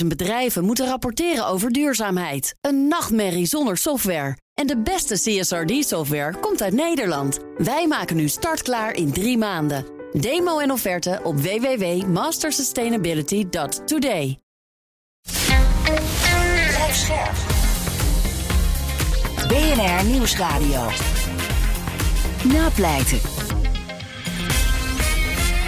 [0.00, 2.54] 50.000 bedrijven moeten rapporteren over duurzaamheid.
[2.60, 4.36] Een nachtmerrie zonder software.
[4.54, 7.38] En de beste CSRD-software komt uit Nederland.
[7.56, 9.84] Wij maken nu startklaar in drie maanden.
[10.12, 14.38] Demo en offerte op www.mastersustainability.today.
[19.48, 20.88] BNR Nieuwsradio.
[22.44, 23.20] Napleiten.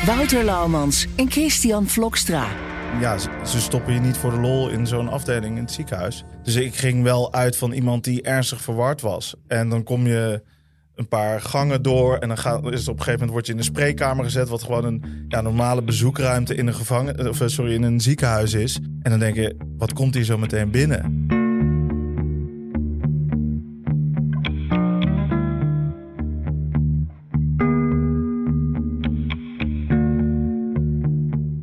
[0.05, 2.68] Wouter Laumans en Christian Vlokstra.
[3.01, 6.25] Ja, ze- stoppen je niet voor de lol in zo'n afdeling in het ziekenhuis.
[6.43, 9.35] Dus ik ging wel uit van iemand die ernstig verward was.
[9.47, 10.43] En dan kom je
[10.95, 13.59] een paar gangen door en dan gaat, is op een gegeven moment word je in
[13.59, 17.75] een spreekkamer gezet, wat gewoon een ja, normale bezoekruimte in een gevangen, of eh, sorry,
[17.75, 18.79] in een ziekenhuis is.
[19.03, 21.27] En dan denk je, wat komt hier zo meteen binnen?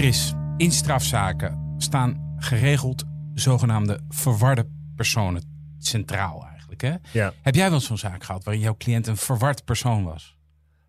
[0.00, 6.80] Chris, in strafzaken staan geregeld zogenaamde verwarde personen centraal eigenlijk.
[6.80, 6.94] Hè?
[7.12, 10.36] Ja, Heb jij wel zo'n zaak gehad waarin jouw cliënt een verward persoon was?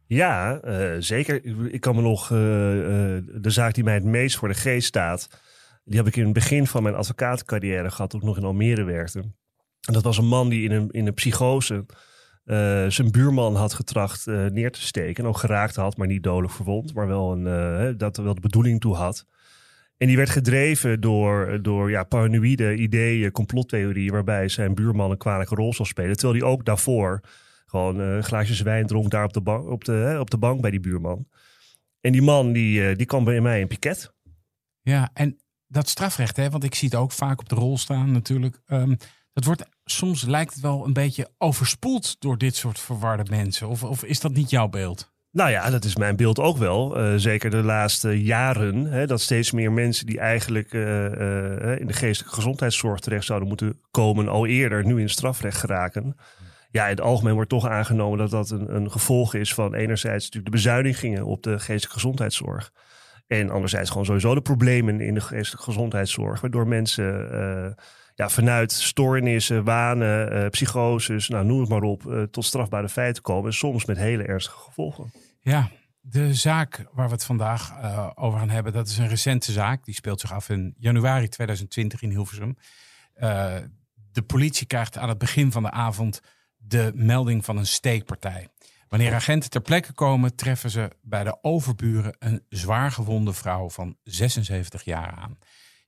[0.06, 1.46] ja eh, zeker.
[1.74, 4.88] Ik- kan me nog eh, eh, de zaak die mij het meest voor de geest
[4.88, 5.28] staat.
[5.84, 8.84] Die heb ik in het begin van mijn advocatencarrière gehad, toen ik nog in Almere
[8.84, 9.20] werkte.
[9.88, 11.86] En dat was een man die in een, in een psychose
[12.44, 15.24] eh, zijn buurman had getracht eh, neer te steken.
[15.24, 16.94] En ook geraakt had, maar niet dodelijk verwond.
[16.94, 19.26] Maar wel een, eh, dat er wel de bedoeling toe had.
[19.98, 24.12] En die werd gedreven door, door ja, paranoïde ideeën, complottheorieën...
[24.12, 26.18] waarbij zijn buurman een kwalijke rol zal spelen.
[26.18, 27.22] Terwijl hij ook daarvoor
[27.66, 30.72] gewoon eh glaasjes wijn dronk daar op de, bank, op, de, op de bank bij
[30.72, 31.28] die buurman.
[32.00, 34.14] En die man die, die kwam bij mij in piket.
[34.82, 35.38] Ja, en
[35.68, 38.62] dat strafrecht, hè, want ik zie het ook vaak op de rol staan natuurlijk.
[38.66, 38.96] ehm,
[39.34, 43.68] dat wordt soms lijkt het wel een beetje overspoeld door dit soort verwarde mensen.
[43.68, 45.12] Of, of is dat niet jouw beeld?
[45.32, 46.98] Nou ja, dat is mijn beeld ook wel.
[46.98, 48.86] Eh, zeker de laatste jaren.
[48.86, 53.48] Hè, dat steeds meer mensen die eigenlijk eh, eh, in de geestelijke gezondheidszorg terecht zouden
[53.48, 56.16] moeten komen, al eerder nu in het strafrecht geraken.
[56.70, 60.26] Ja, in het algemeen wordt toch aangenomen dat dat een, een gevolg is van enerzijds
[60.26, 62.72] natuurlijk de bezuinigingen op de geestelijke gezondheidszorg.
[63.28, 66.42] En anderzijds gewoon sowieso de problemen in de geestelijke gezondheidszorg.
[66.42, 67.30] Waardoor mensen
[68.22, 73.24] ja, vanuit stoornissen, wanen, eh, psychoses, nou, noem het maar op, eh, tot strafbare feiten
[73.24, 73.46] komen.
[73.46, 75.12] En soms met hele ernstige gevolgen.
[75.40, 75.70] Ja,
[76.02, 79.86] de zaak waar we het vandaag eh, over gaan hebben, dat is een recente zaak.
[79.86, 82.58] Die speelt zich af in januari 2020 in Hilversum.
[84.12, 86.22] De politie krijgt aan het begin van de avond
[86.58, 88.48] de melding van een steekpartij.
[88.88, 93.98] Wanneer agenten ter plekke komen, treffen ze bij de overburen een zwaar gewonde vrouw van
[94.04, 95.38] 76 jaar aan.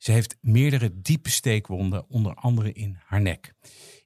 [0.04, 3.54] Ze heeft meerdere diepe steekwonden, onder andere in haar nek.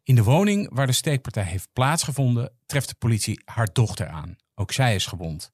[0.03, 4.35] In de woning waar de steekpartij heeft plaatsgevonden, treft de politie haar dochter aan.
[4.55, 5.51] Ook zij is gewond.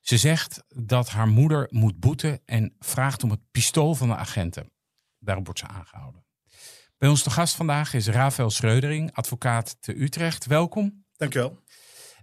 [0.00, 4.70] Ze zegt dat haar moeder moet boeten en vraagt om het pistool van de agenten.
[5.18, 6.24] Daarop wordt ze aangehouden.
[6.98, 10.46] Bij ons te gast vandaag is Rafael Schreudering, advocaat te Utrecht.
[10.46, 11.04] Welkom.
[11.16, 11.58] Dankjewel.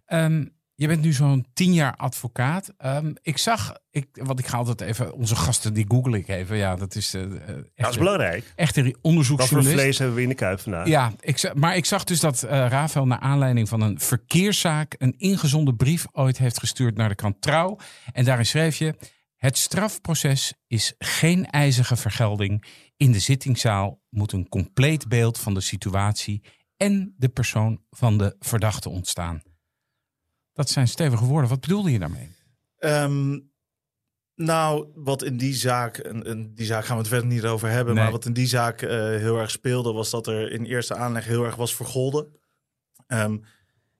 [0.05, 0.45] Ehm,
[0.81, 2.73] je bent nu zo'n tien jaar advocaat.
[2.77, 6.57] Ehm, ik zag, ik, want ik ga altijd even, onze gasten die google ik even.
[6.57, 8.53] Ja, dat is, eh, eh, echt, Dat is belangrijk.
[8.55, 9.81] echt een Wat voor onderzoeksjournalist.
[9.81, 10.87] vlees hebben we in de kuip vandaag?
[10.87, 15.13] Ja, ik, maar ik zag dus dat eh Rafael naar aanleiding van een verkeerszaak een
[15.17, 17.77] ingezonden brief ooit heeft gestuurd naar de krant Trouw.
[18.11, 18.95] En daarin schreef je:
[19.35, 22.65] Het strafproces is geen ijzige vergelding.
[22.97, 26.43] In de zittingszaal moet een compleet beeld van de situatie
[26.77, 29.41] en de persoon van de verdachte ontstaan.
[30.53, 31.49] Dat zijn stevige woorden.
[31.49, 32.29] Wat bedoelde je daarmee?
[32.77, 33.39] Ehm,
[34.35, 37.93] nou, wat in die zaak, en, die zaak gaan we het verder niet over hebben,
[37.93, 38.03] Nee.
[38.03, 41.25] maar wat in die zaak eh, heel erg speelde, was dat er in eerste aanleg
[41.25, 42.39] heel erg was vergolden.
[43.07, 43.37] Ehm,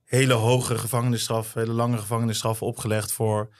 [0.03, 3.53] hele hoge gevangenisstraf, hele lange gevangenisstraffen opgelegd voor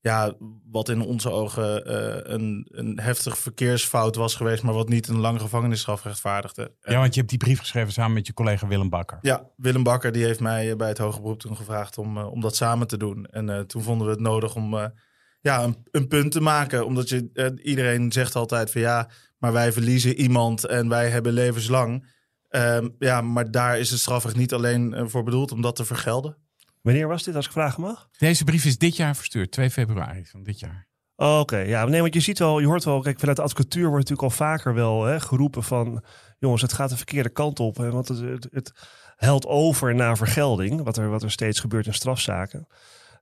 [0.00, 0.34] ja,
[0.70, 5.18] wat in onze ogen eh, een, een heftig verkeersfout was geweest, maar wat niet een
[5.18, 6.74] lange gevangenisstraf rechtvaardigde.
[6.80, 9.18] Ja, want je hebt die brief geschreven samen met je collega Willem Bakker.
[9.20, 12.40] Ja, Willem Bakker die heeft mij bij het hoger beroep toen gevraagd om, eh, om
[12.40, 13.26] dat samen te doen.
[13.26, 14.92] En eh, toen vonden we het nodig om
[15.40, 16.86] ja, een, een punt te maken.
[16.86, 22.16] Omdat je, iedereen zegt altijd van ja, maar wij verliezen iemand en wij hebben levenslang.
[22.48, 26.36] Ehm, ja, maar daar is het strafrecht niet alleen voor bedoeld om dat te vergelden.
[26.82, 28.08] Wanneer was dit, als ik vragen mag?
[28.18, 30.86] Deze brief is dit jaar verstuurd, 2 februari van dit jaar.
[31.16, 33.88] Oh, Oké, ja, nee, want je ziet wel, je hoort wel, kijk, vanuit de advocatuur
[33.88, 36.04] wordt natuurlijk al vaker wel hè, geroepen van,
[36.38, 38.72] jongens, het gaat de verkeerde kant op, hè, want het, het, het
[39.16, 42.66] helt over naar vergelding, wat er, wat er steeds gebeurt in strafzaken.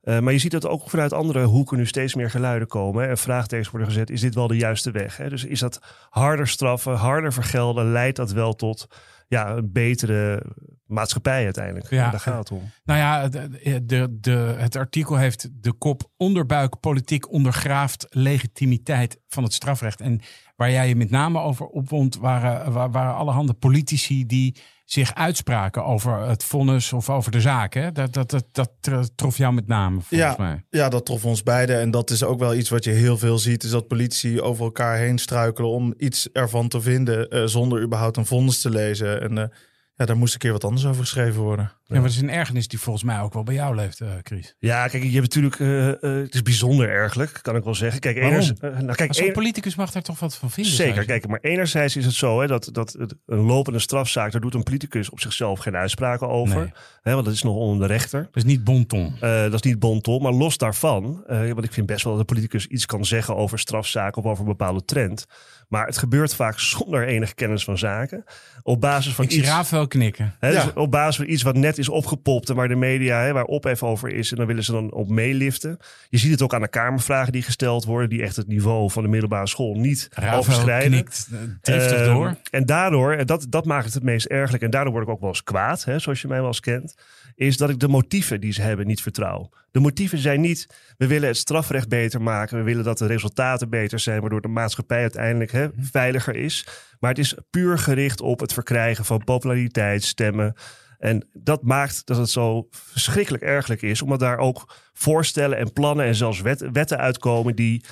[0.07, 3.09] Eh, maar je ziet dat ook vanuit andere hoeken nu steeds meer geluiden komen hè,
[3.09, 5.17] en vraagtekens worden gezet, is dit wel de juiste weg?
[5.17, 5.29] Hè?
[5.29, 5.81] Dus is dat
[6.11, 8.87] harder straffen, harder vergelden, leidt dat wel tot
[9.29, 10.43] ja, een betere
[10.87, 11.91] maatschappij uiteindelijk?
[11.91, 12.05] Ja.
[12.05, 12.71] En daar gaat het om.
[12.85, 19.43] Nou ja, de, de, de, het artikel heeft de kop onderbuik politiek ondergraaft legitimiteit van
[19.43, 20.01] het strafrecht.
[20.01, 20.21] En
[20.57, 24.57] waar jij je met name over opwond, waren, wa- waren allerhande politici die
[24.87, 27.75] zich uitspraken over het vonnis of over de zaak.
[27.75, 27.93] Hè?
[27.93, 28.45] Dat, dat, dat,
[28.81, 30.35] dat trof jou met name, volgens Ja.
[30.39, 30.65] mij.
[30.71, 31.81] Ja, dat trof ons beiden.
[31.81, 33.65] En dat is ook wel iets wat je heel veel ziet.
[33.65, 37.29] Is dat politici over elkaar heen struikelen om iets ervan te vinden.
[37.29, 39.21] eh, zonder überhaupt een vonnis te lezen.
[39.23, 39.49] En eh,
[39.97, 41.65] ja, daar moest een keer wat anders over geschreven worden.
[41.89, 44.09] Ja, maar het is een ergernis die volgens mij ook wel bij jou leeft, eh,
[44.23, 44.55] Chris.
[44.59, 48.01] Ja, kijk, je hebt natuurlijk, eh, eh, het is bijzonder ergelijk, kan ik wel zeggen.
[48.01, 50.73] Kijk, eners- nou, kijk, zo'n een- politicus mag daar toch wat van vinden?
[50.73, 52.97] Zeker, kijk, maar enerzijds is het zo hè, dat, dat
[53.27, 56.57] een lopende strafzaak, daar doet een politicus op zichzelf geen uitspraken over.
[56.59, 56.73] Nee.
[57.03, 58.23] Hè, want dat is nog onder de rechter.
[58.23, 59.15] Dat is niet bonton.
[59.21, 62.29] Eh, dat is niet bonton, maar los daarvan, eh, want ik vind best wel dat
[62.29, 65.27] de politicus iets kan zeggen over strafzaken of over een bepaalde trend.
[65.69, 68.25] Maar het gebeurt vaak zonder enige kennis van zaken.
[68.63, 69.49] Op basis van Ik iets.
[69.49, 70.35] Rafael knikken.
[70.39, 73.33] Hè, dus op basis van iets wat net is opgepopt en waar de media, hè,
[73.33, 75.79] waar ophef over is, en dan willen ze dan op meeliften.
[76.09, 79.03] Je ziet het ook aan de Kamervragen die gesteld worden, die echt het niveau van
[79.03, 80.91] de middelbare school niet Rafael overschrijden.
[80.91, 81.29] knikt
[81.61, 82.37] driftig Ehm, door.
[82.51, 85.21] En daardoor, en dat, dat maakt het het meest ergelijk, en daardoor word ik ook
[85.21, 86.95] wel eens kwaad, hè, zoals je mij wel eens kent,
[87.37, 89.49] is dat ik de motieven die ze hebben niet vertrouw.
[89.71, 90.67] De motieven zijn niet,
[90.97, 94.49] we willen het strafrecht beter maken, we willen dat de resultaten beter zijn, waardoor de
[94.49, 95.83] maatschappij uiteindelijk hè, Mhm.
[95.83, 96.67] veiliger is.
[97.01, 100.55] Maar het is puur gericht op het verkrijgen van populariteit, stemmen.
[100.99, 106.07] En dat maakt dat het zo verschrikkelijk ergelijk is, omdat daar ook voorstellen en plannen
[106.07, 107.85] en zelfs wet- wetten uitkomen die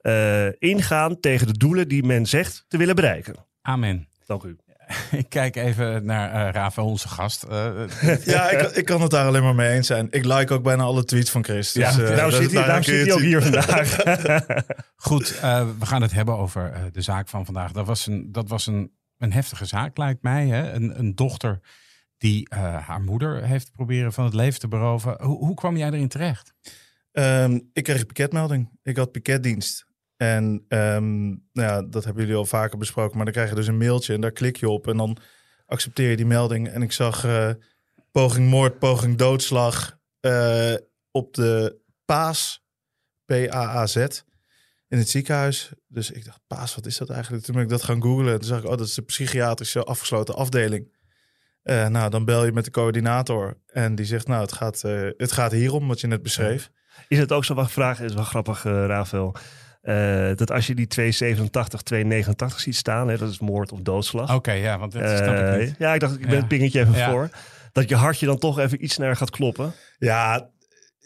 [0.00, 3.34] eh, ingaan tegen de doelen die men zegt te willen bereiken.
[3.62, 4.08] Amen.
[4.26, 4.56] Dank u.
[5.10, 7.42] Ik kijk even naar eh Rafael, onze gast.
[7.42, 7.70] Eh,
[8.24, 10.06] Ja, ik, ik kan het daar alleen maar mee eens zijn.
[10.10, 11.72] Ik like ook bijna alle tweets van Chris.
[11.72, 13.96] Dus, Ja, eh, nou zit hij, daar daarom kun je zit hij ook hier vandaag.
[14.96, 17.72] Goed, eh, we gaan het hebben over eh, de zaak van vandaag.
[17.72, 20.46] Dat was een, dat was een, een heftige zaak, lijkt mij.
[20.46, 20.72] Hè?
[20.72, 21.60] Een, een dochter
[22.18, 25.22] die eh, haar moeder heeft proberen van het leven te beroven.
[25.22, 26.52] Hoe, hoe kwam jij erin terecht?
[27.12, 28.78] Ehm, ik kreeg een piketmelding.
[28.82, 29.85] Ik had piketdienst.
[30.16, 33.16] En ehm, nou ja, dat hebben jullie al vaker besproken.
[33.16, 34.88] Maar dan krijg je dus een mailtje en daar klik je op.
[34.88, 35.16] En dan
[35.66, 36.68] accepteer je die melding.
[36.68, 37.50] En ik zag eh,
[38.10, 40.74] poging moord, poging doodslag eh,
[41.10, 42.64] op de PAAS,
[43.24, 43.96] P-A-A-Z,
[44.88, 45.70] in het ziekenhuis.
[45.86, 47.44] Dus ik dacht, PAAS, wat is dat eigenlijk?
[47.44, 48.38] Toen ben ik dat gaan googlen.
[48.38, 50.94] Toen zag ik, oh, dat is de psychiatrische afgesloten afdeling.
[51.62, 53.60] Eh, nou, dan bel je met de coördinator.
[53.66, 54.82] En die zegt, nou, het gaat,
[55.16, 56.70] het gaat hierom, wat je net beschreef.
[57.08, 58.00] Is het ook zo wat vraag?
[58.00, 59.36] is wel grappig, Rafael.
[59.86, 64.34] Eh, dat als je die 287, 289 ziet staan, hè, dat is moord of doodslag.
[64.34, 65.74] Oké, ja, want dat snap ik niet.
[65.78, 66.36] ja, ik dacht, ik ben Ja.
[66.36, 67.10] het pingetje even Ja.
[67.10, 67.28] voor.
[67.72, 69.72] Dat je hartje dan toch even iets sneller gaat kloppen.
[69.98, 70.50] Ja,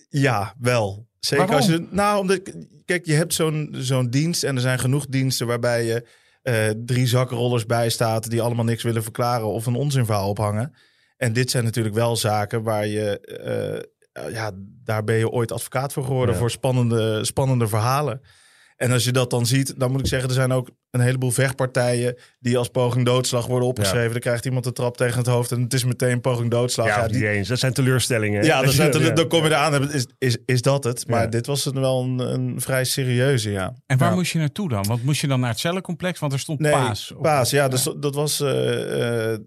[0.08, 1.06] ja, wel.
[1.18, 1.60] Zeker Waarom?
[1.68, 1.86] als je.
[1.90, 2.40] Nou, omdat.
[2.84, 6.06] Kijk, je hebt zo'n zo'n dienst en er zijn genoeg diensten waarbij je
[6.42, 10.74] eh, drie zakkenrollers bij staat die allemaal niks willen verklaren of een onzinverhaal ophangen.
[11.16, 13.20] En dit zijn natuurlijk wel zaken waar je.
[13.20, 14.50] eh, ja,
[14.84, 16.40] daar ben je ooit advocaat voor geworden Ja.
[16.40, 18.20] voor spannende, spannende verhalen.
[18.80, 21.30] En als je dat dan ziet, dan moet ik zeggen, er zijn ook een heleboel
[21.30, 24.10] vechtpartijen die als poging doodslag worden opgeschreven.
[24.10, 26.86] Dan krijgt iemand de trap tegen het hoofd en het is meteen poging doodslag.
[26.86, 27.48] ja, die- niet eens.
[27.48, 28.44] Dat zijn teleurstellingen.
[28.44, 29.10] ja, dan, zijn Ja.
[29.10, 29.90] dan kom je eraan.
[29.92, 31.06] Is, is, is dat het?
[31.08, 31.26] Maar Ja.
[31.26, 33.74] dit was het wel een, een vrij serieuze, ja.
[33.86, 34.14] En waar Ja.
[34.14, 34.84] moest je naartoe dan?
[34.86, 36.18] Want moest je dan naar het cellencomplex?
[36.18, 37.12] Want er stond Nee, paas.
[37.12, 37.68] op- Paas, ja.
[37.68, 39.38] Dus dat was eh, eh,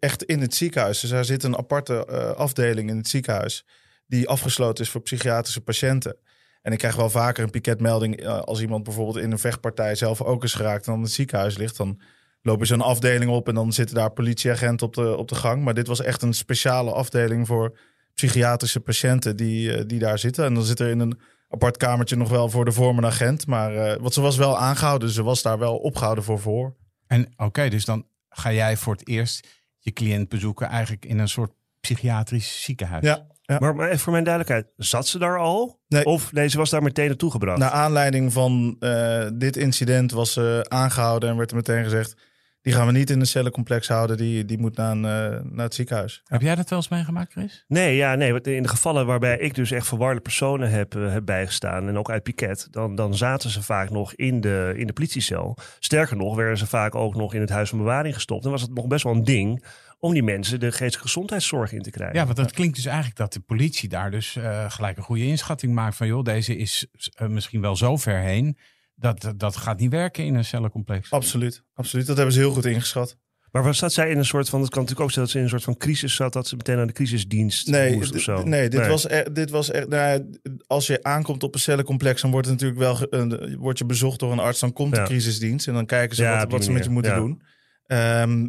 [0.00, 1.00] echt in het ziekenhuis.
[1.00, 3.64] Dus daar zit een aparte eh, afdeling in het ziekenhuis...
[4.06, 6.16] die afgesloten is voor psychiatrische patiënten.
[6.62, 8.20] En ik krijg wel vaker een piketmelding...
[8.20, 10.86] eh, als iemand bijvoorbeeld in een vechtpartij zelf ook is geraakt...
[10.86, 12.00] en dan in het ziekenhuis ligt, dan
[12.42, 13.48] lopen ze een afdeling op...
[13.48, 15.62] en dan zitten daar politieagenten op de, op de gang.
[15.62, 17.78] Maar dit was echt een speciale afdeling voor
[18.14, 19.36] psychiatrische patiënten...
[19.36, 20.44] die, eh, die daar zitten.
[20.44, 23.46] En dan zit er in een apart kamertje nog wel voor de vorm een agent.
[23.46, 26.74] Maar eh, wat ze was wel aangehouden, dus ze was daar wel opgehouden voor voor.
[27.06, 31.28] En oké, dus dan ga jij voor het eerst je cliënt bezoeken eigenlijk in een
[31.28, 33.04] soort psychiatrisch ziekenhuis.
[33.04, 33.58] Ja, ja.
[33.58, 35.80] Maar, maar even voor mijn duidelijkheid, zat ze daar al?
[35.88, 36.04] Nee.
[36.04, 37.58] Of nee, ze was daar meteen naartoe gebracht?
[37.58, 42.14] Naar aanleiding van eh, dit incident was ze aangehouden en werd er meteen gezegd:
[42.62, 44.16] die gaan we niet in een cellencomplex houden.
[44.16, 46.22] Die, die moet naar, een, eh, naar het ziekenhuis.
[46.24, 47.64] Heb jij dat wel eens meegemaakt, Chris?
[47.68, 48.32] Nee, ja, nee.
[48.32, 51.98] want In de gevallen waarbij ik dus echt verwarde personen heb, eh, heb bijgestaan, en
[51.98, 55.56] ook uit piket, dan, dan zaten ze vaak nog in de, in de politiecel.
[55.78, 58.44] Sterker nog, werden ze vaak ook nog in het huis van bewaring gestopt.
[58.44, 59.64] En was het nog best wel een ding
[60.02, 62.16] om die mensen de geestelijke gezondheidszorg in te krijgen.
[62.18, 65.24] Ja, want dat klinkt dus eigenlijk dat de politie daar dus eh, gelijk een goede
[65.26, 68.56] inschatting maakt van joh, deze is eh, misschien wel zo ver heen.
[68.94, 71.10] Dat, dat gaat niet werken in een cellencomplex.
[71.10, 72.06] Absoluut, absoluut.
[72.06, 73.16] Dat hebben ze heel goed ingeschat.
[73.50, 75.38] Maar was zat zij in een soort van, het kan natuurlijk ook zijn dat ze
[75.38, 78.20] in een soort van crisis zat, dat ze meteen naar de crisisdienst Nee, moest of
[78.20, 78.42] zo.
[78.42, 79.34] nee, dit was echt.
[79.34, 80.24] Dit was echt nou ja,
[80.66, 84.18] als je aankomt op een cellencomplex, dan wordt het natuurlijk wel ge- wordt je bezocht
[84.20, 84.60] door een arts.
[84.60, 85.02] Dan komt Ja.
[85.02, 87.18] de crisisdienst en dan kijken ze Ja, wat, ze met je moeten ja.
[87.18, 87.42] doen.
[87.86, 88.46] Ehm,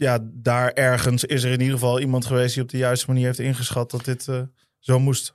[0.00, 3.24] ja, daar ergens is er in ieder geval iemand geweest die op de juiste manier
[3.26, 4.42] heeft ingeschat dat dit eh,
[4.78, 5.34] zo moest.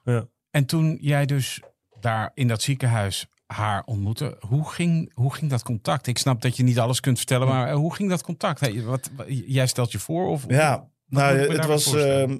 [0.50, 1.62] En toen jij dus
[2.00, 6.08] daar in dat ziekenhuis haar ontmoette, hoe ging, hoe ging dat contact?
[6.08, 8.60] Ik snap dat je niet alles kunt vertellen, maar eh, hoe ging dat contact?
[8.60, 10.28] Hey, wat, wat- jij stelt je voor?
[10.28, 11.84] Of, Ja, nou, het was.
[11.84, 12.30] voorstellen?
[12.30, 12.38] ehm,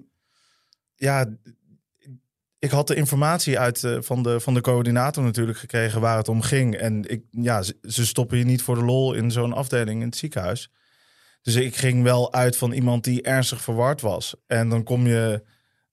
[0.96, 1.26] ja,
[2.60, 6.30] ik had de informatie uit, eh, van, de, van de coördinator natuurlijk gekregen waar het
[6.30, 6.76] om ging.
[6.76, 10.08] En ik, ja, ze, ze stoppen je niet voor de lol in zo'n afdeling in
[10.08, 10.72] het ziekenhuis.
[11.46, 14.36] Dus ik ging wel uit van iemand die ernstig verward was.
[14.48, 15.44] En dan kom je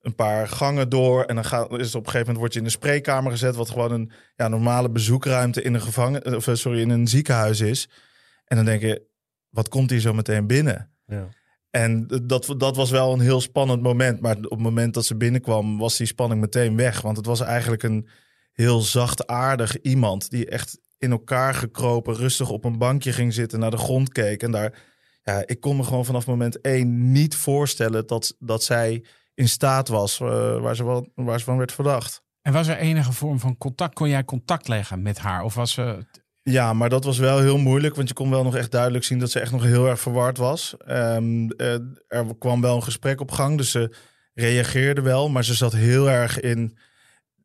[0.00, 2.58] een paar gangen door en dan gaat, is het op een gegeven moment word je
[2.58, 6.54] in de spreekkamer gezet, wat gewoon een ja, normale bezoekruimte in een gevangen, of eh,
[6.54, 7.88] sorry, in een ziekenhuis is.
[8.44, 9.06] En dan denk je,
[9.48, 10.90] wat komt hier zo meteen binnen?
[11.06, 11.28] Ja.
[11.70, 14.20] En dat, dat was wel een heel spannend moment.
[14.20, 17.00] Maar op het moment dat ze binnenkwam, was die spanning meteen weg.
[17.00, 18.08] Want het was eigenlijk een
[18.52, 20.30] heel zachtaardig iemand.
[20.30, 24.42] Die echt in elkaar gekropen, rustig op een bankje ging zitten, naar de grond keek.
[24.42, 24.72] En daar,
[25.22, 29.88] ja, ik kon me gewoon vanaf moment één niet voorstellen dat, dat zij in staat
[29.88, 32.22] was eh, waar, ze wel, waar ze van werd verdacht.
[32.42, 33.94] En was er enige vorm van contact?
[33.94, 35.42] Kon jij contact leggen met haar?
[35.42, 36.06] Of was ze.
[36.42, 39.18] Ja, maar dat was wel heel moeilijk, want je kon wel nog echt duidelijk zien
[39.18, 40.74] dat ze echt nog heel erg verward was.
[40.86, 41.72] Ehm, eh,
[42.08, 43.96] er kwam wel een gesprek op gang, dus ze
[44.34, 46.76] reageerde wel, maar ze zat heel erg in.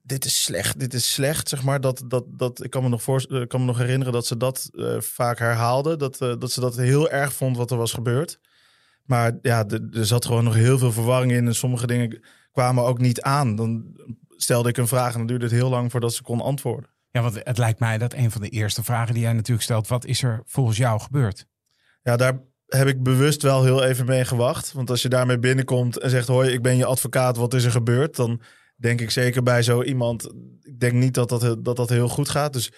[0.07, 1.81] Dit is slecht, dit is slecht, zeg maar.
[1.81, 4.37] Dat, dat, dat, ik kan me nog, voor, ik kan me nog herinneren dat ze
[4.37, 5.95] dat eh, vaak herhaalde.
[5.95, 8.39] Dat, eh, dat ze dat heel erg vond wat er was gebeurd.
[9.03, 11.47] Maar ja, er zat gewoon nog heel veel verwarring in.
[11.47, 12.21] En sommige dingen
[12.51, 13.55] kwamen ook niet aan.
[13.55, 13.85] Dan
[14.29, 16.89] stelde ik een vraag en dan duurde het heel lang voordat ze kon antwoorden.
[17.11, 19.87] Ja, want het lijkt mij dat een van de eerste vragen die jij natuurlijk stelt:
[19.87, 21.45] wat is er volgens jou gebeurd?
[22.01, 24.73] Ja, daar heb ik bewust wel heel even mee gewacht.
[24.73, 27.71] Want als je daarmee binnenkomt en zegt: Hoi, ik ben je advocaat, wat is er
[27.71, 28.15] gebeurd?
[28.15, 28.41] Dan
[28.77, 30.33] denk ik zeker bij zo iemand.
[30.61, 32.53] Ik denk niet dat dat, dat, dat heel goed gaat.
[32.53, 32.71] Dus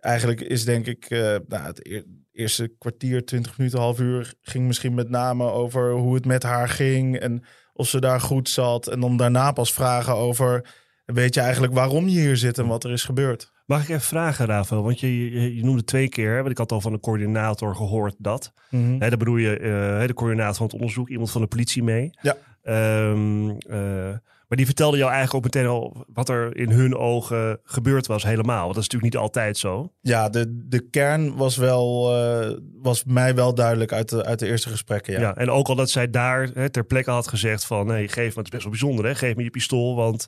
[0.00, 4.66] eigenlijk is denk ik eh, nou, het eer- eerste kwartier, twintig minuten, half uur ging
[4.66, 8.86] misschien met name over hoe het met haar ging en of ze daar goed zat.
[8.86, 10.66] En dan daarna pas vragen over.
[11.04, 13.52] Weet je eigenlijk waarom je hier zit en wat er is gebeurd?
[13.66, 14.82] Mag ik even vragen, Rafael?
[14.82, 17.76] Want je, je, je noemde twee keer, hè, want ik had al van de coördinator
[17.76, 18.52] gehoord dat.
[18.98, 22.10] Hè, daar bedoel je eh, de coördinator van het onderzoek, iemand van de politie mee.
[22.20, 22.36] Ja.
[22.62, 24.16] Ehm, eh,
[24.48, 28.22] maar die vertelde jou eigenlijk ook meteen al wat er in hun ogen gebeurd was
[28.22, 28.62] helemaal.
[28.62, 29.92] Want dat is natuurlijk niet altijd zo.
[30.00, 34.46] Ja, de, de kern was, wel, eh, was mij wel duidelijk uit de, uit de
[34.46, 35.12] eerste gesprekken.
[35.12, 35.20] Ja.
[35.20, 35.36] Ja.
[35.36, 37.86] en ook al dat zij daar hè, ter plekke had gezegd van...
[37.86, 39.14] nee, geef me, het is best wel bijzonder, hè?
[39.14, 40.26] geef me je pistool, want...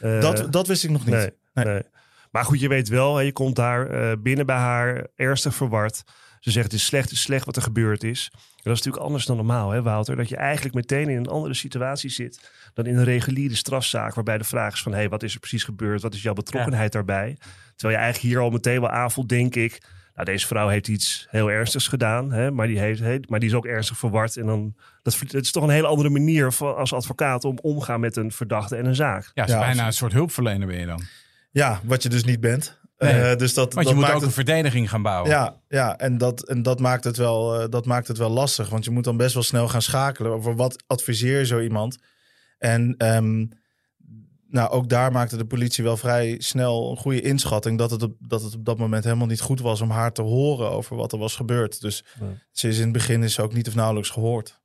[0.00, 1.14] eh, dat, dat wist ik nog niet.
[1.14, 1.64] nee, Nee.
[1.64, 1.82] nee.
[2.30, 6.02] Maar goed, je weet wel, hè, je komt daar eh, binnen bij haar, ernstig verward.
[6.40, 8.28] Ze zegt, het is slecht, het is slecht wat er gebeurd is.
[8.32, 8.38] En
[8.72, 10.16] dat is natuurlijk anders dan normaal, hè, Wouter?
[10.16, 14.14] Dat je eigenlijk meteen in een andere situatie zit dan in een reguliere strafzaak...
[14.14, 16.02] waarbij de vraag is van, hé, hey, wat is er precies gebeurd?
[16.02, 17.36] Wat is jouw betrokkenheid daarbij?
[17.76, 19.82] Terwijl je eigenlijk hier al meteen wel aanvoelt, denk ik...
[20.14, 23.54] Nou, deze vrouw heeft iets heel ernstigs gedaan, hè, maar, die heeft, maar die is
[23.54, 24.36] ook ernstig verward.
[24.36, 28.00] En dan, dat, het is toch een hele andere manier van, als advocaat om omgaan
[28.00, 29.30] met een verdachte en een zaak.
[29.34, 31.02] Ja, is Ja, bijna als- een soort hulpverlener ben je dan.
[31.50, 32.78] Ja, wat je dus niet bent.
[32.98, 33.12] Nee.
[33.12, 35.30] Eh, dus dat, Want dat je moet ook een verdediging gaan bouwen.
[35.30, 38.68] ja, ja, en, dat, en dat, maakt het wel, eh, dat maakt het wel lastig.
[38.68, 41.98] Want je moet dan best wel snel gaan schakelen over wat adviseer je zo iemand.
[42.58, 43.46] En ehm,
[44.48, 48.14] nou, ook daar maakte de politie wel vrij snel een goede inschatting dat het, op,
[48.18, 51.12] dat het op dat moment helemaal niet goed was om haar te horen over wat
[51.12, 51.80] er was gebeurd.
[51.80, 52.26] Dus Ja.
[52.52, 54.60] ze is in het begin is ze ook niet of nauwelijks gehoord.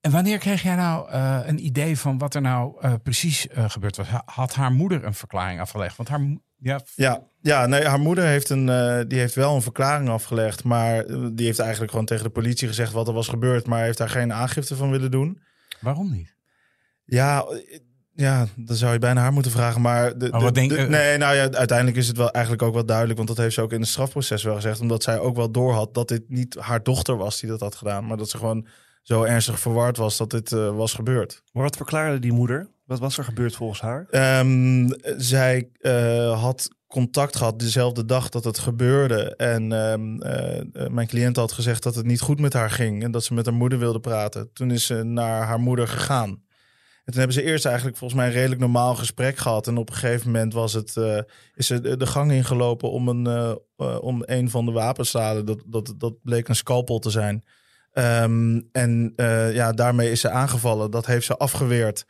[0.00, 3.70] En wanneer kreeg jij nou eh, een idee van wat er nou eh, precies eh,
[3.70, 4.06] gebeurd was?
[4.08, 5.96] Ha- Had haar moeder een verklaring afgelegd?
[5.96, 6.20] Want haar,
[6.58, 10.64] ja, Ja, ja nee, haar moeder heeft, een, eh, die heeft wel een verklaring afgelegd.
[10.64, 13.66] Maar die heeft eigenlijk gewoon tegen de politie gezegd wat er was gebeurd.
[13.66, 15.40] Maar heeft daar geen aangifte van willen doen.
[15.80, 16.36] waarom niet?
[17.10, 17.44] Ja,
[18.12, 19.80] ja dan zou je bijna haar moeten vragen.
[19.80, 22.30] Maar, de, Maar wat de- denk- de- eh, nee, nou ja, uiteindelijk is het wel
[22.30, 23.16] eigenlijk ook wel duidelijk.
[23.16, 24.80] Want dat heeft ze ook in het strafproces wel gezegd.
[24.80, 28.06] Omdat zij ook wel doorhad dat dit niet haar dochter was die dat had gedaan.
[28.06, 28.66] Maar dat ze gewoon
[29.02, 31.42] zo ernstig verward was dat dit eh, was gebeurd.
[31.52, 32.68] Maar wat verklaarde die moeder?
[32.86, 34.06] Wat was er gebeurd volgens haar?
[34.10, 39.36] Ehm, zij eh, had contact gehad dezelfde dag dat het gebeurde.
[39.36, 43.02] En ehm, eh, eh, mijn cliënt had gezegd dat het niet goed met haar ging
[43.02, 44.50] en dat ze met haar moeder wilde praten.
[44.52, 46.42] Toen is ze naar haar moeder gegaan.
[47.08, 49.66] En toen hebben ze eerst eigenlijk volgens mij een redelijk normaal gesprek gehad.
[49.66, 51.18] En op een gegeven moment was het, eh,
[51.54, 55.12] is ze de, de gang ingelopen om een, eh, eh, om een van de wapens.
[55.12, 57.44] Dat, dat, dat bleek een scalpel te zijn.
[57.92, 60.90] Ehm, en eh, ja, daarmee is ze aangevallen.
[60.90, 62.06] Dat heeft ze afgeweerd.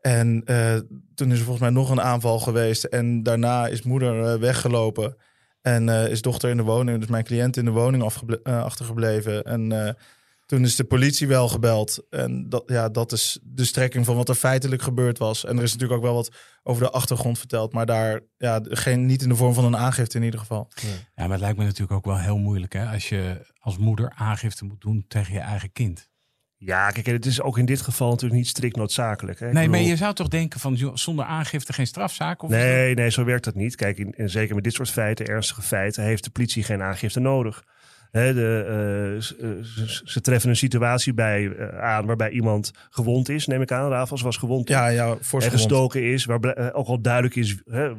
[0.00, 0.76] En eh,
[1.14, 2.84] toen is er volgens mij nog een aanval geweest.
[2.84, 5.16] En daarna is moeder eh, weggelopen.
[5.64, 9.44] En eh, is dochter in de woning, dus mijn cliënt in de woning eh, achtergebleven.
[9.44, 9.92] En eh,
[10.46, 12.06] toen is de politie wel gebeld.
[12.10, 15.44] En dat, ja, dat is de strekking van wat er feitelijk gebeurd was.
[15.44, 17.72] En er is natuurlijk ook wel wat over de achtergrond verteld.
[17.72, 20.70] Maar daar, ja, geen, niet in de vorm van een aangifte in ieder geval.
[21.14, 24.12] Ja, maar het lijkt me natuurlijk ook wel heel moeilijk hè, als je als moeder
[24.14, 26.08] aangifte moet doen tegen je eigen kind.
[26.56, 29.38] Ja, kijk, het is ook in dit geval natuurlijk niet strikt noodzakelijk.
[29.38, 29.52] Hè?
[29.52, 32.42] Nee, maar je zou toch denken van zonder aangifte geen strafzaak?
[32.42, 33.74] Of Nee, nee, zo werkt dat niet.
[33.74, 37.20] Kijk, in, en zeker met dit soort feiten, ernstige feiten, heeft de politie geen aangifte
[37.20, 37.64] nodig.
[38.22, 39.64] De, eh, eh,
[40.04, 43.90] ze treffen een situatie bij, eh, aan waarbij iemand gewond is, neem ik aan.
[43.90, 47.92] Rafals was gewond Ja, ja, en gestoken is, waar ook al duidelijk is hè,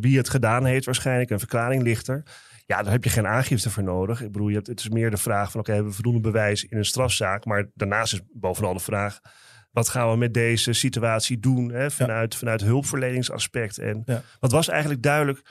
[0.00, 1.30] wie het gedaan heeft waarschijnlijk.
[1.30, 2.22] Een verklaring ligt er.
[2.66, 4.22] Ja, daar heb je geen aangifte voor nodig.
[4.22, 6.64] Ik bedoel, je hebt, het is meer de vraag van, oké, hebben we voldoende bewijs
[6.64, 7.44] in een strafzaak?
[7.44, 9.20] Maar daarnaast is bovenal de vraag,
[9.70, 13.78] wat gaan we met deze situatie doen hè, vanuit, vanuit hulpverleningsaspect?
[13.78, 14.22] En Ja.
[14.40, 15.42] wat was eigenlijk duidelijk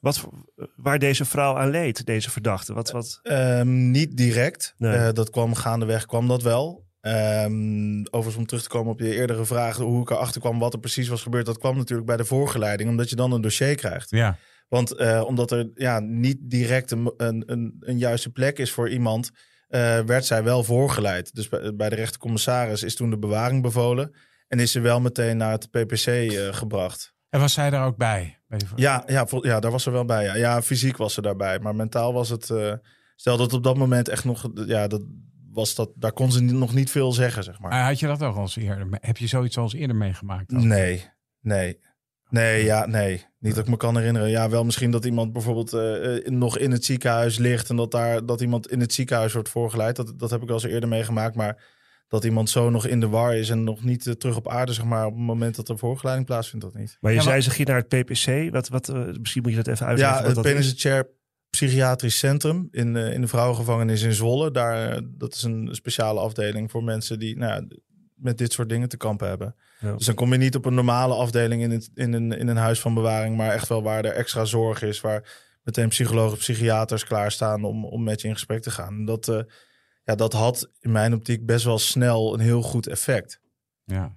[0.00, 0.28] wat,
[0.76, 2.74] waar deze vrouw aan leed, deze verdachte?
[2.74, 4.74] Wat, wat, Ehm, niet direct.
[4.76, 4.94] Nee.
[4.94, 6.84] Eh, dat kwam gaandeweg, kwam dat wel.
[7.00, 10.72] Ehm, overigens om terug te komen op je eerdere vraag, hoe ik erachter kwam wat
[10.72, 13.74] er precies was gebeurd, dat kwam natuurlijk bij de voorgeleiding, omdat je dan een dossier
[13.74, 14.10] krijgt.
[14.10, 14.38] Ja.
[14.68, 18.90] Want eh, omdat er ja, niet direct een, een, een, een juiste plek is voor
[18.90, 19.30] iemand,
[19.68, 21.34] eh, werd zij wel voorgeleid.
[21.34, 24.14] Dus bij, bij de rechtercommissaris is toen de bewaring bevolen
[24.48, 27.13] en is ze wel meteen naar het PPC eh, gebracht.
[27.34, 28.38] En was zij daar ook bij?
[28.76, 30.24] Ja, ja, ja, daar was ze wel bij.
[30.24, 30.34] Ja.
[30.34, 31.58] ja, fysiek was ze daarbij.
[31.58, 32.50] Maar mentaal was het.
[32.50, 32.72] eh,
[33.16, 34.50] stel dat op dat moment echt nog.
[34.66, 35.02] Ja, dat
[35.50, 35.90] was dat.
[35.94, 37.84] Daar kon ze nog niet veel zeggen, zeg maar.
[37.84, 38.86] Had je dat ook al eens eerder?
[38.90, 40.50] Heb je zoiets al eens eerder meegemaakt?
[40.50, 40.66] dan?
[40.66, 41.04] Nee,
[41.40, 41.80] nee.
[42.28, 43.24] Nee, ja, nee.
[43.38, 44.30] Niet dat ik me kan herinneren.
[44.30, 47.70] Ja, wel misschien dat iemand bijvoorbeeld eh, eh, nog in het ziekenhuis ligt.
[47.70, 49.96] En dat daar dat iemand in het ziekenhuis wordt voorgeleid.
[49.96, 51.34] Dat, dat heb ik wel eens eerder meegemaakt.
[51.34, 51.62] Maar
[52.14, 54.72] dat iemand zo nog in de war is en nog niet eh, terug op aarde,
[54.72, 56.96] zeg maar, op het moment dat er voorgeleiding plaatsvindt, dat niet.
[57.00, 58.52] maar je Ja, zei, maar- ze ging naar het PPC.
[58.52, 60.16] Wat, wat, eh, misschien moet je dat even uitleggen.
[60.20, 60.52] Ja, het dat is.
[60.52, 61.08] penitentiair
[61.50, 64.50] psychiatrisch centrum in, eh, in de vrouwengevangenis in Zwolle.
[64.50, 67.76] Daar, dat is een speciale afdeling voor mensen die nou, ja,
[68.14, 69.54] met dit soort dingen te kampen hebben.
[69.80, 69.92] Ja.
[69.96, 72.56] Dus dan kom je niet op een normale afdeling in, het, in, een, in een
[72.56, 77.04] huis van bewaring, maar echt wel waar er extra zorg is, waar meteen psychologen, psychiaters
[77.04, 78.94] klaarstaan om, om met je in gesprek te gaan.
[78.94, 79.38] En Dat, eh,
[80.04, 83.40] ja, dat had in mijn optiek best wel snel een heel goed effect.
[83.84, 84.16] Ja.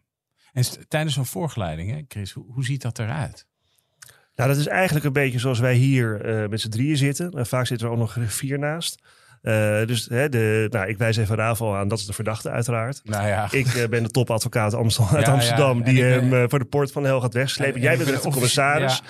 [0.54, 3.48] En tijdens zo'n voorgeleiding, hè, Chris, hoe, hoe ziet dat eruit?
[4.36, 7.32] Nou, dat is eigenlijk een beetje zoals wij hier eh, met z'n drieën zitten.
[7.32, 9.02] En vaak zit er ook nog een griffier naast.
[9.42, 13.02] Eh, dus hè, de, nou, ik wijs even Ravel aan, dat is de verdachte uiteraard.
[13.04, 15.84] Nou ja, Ik eh, ben de topadvocaat Amstel, uit Ja, Amsterdam, ja.
[15.84, 17.76] Die ik hem eh, voor de poort van hel gaat wegslepen.
[17.76, 19.02] En- Jij en bent ik de commissaris.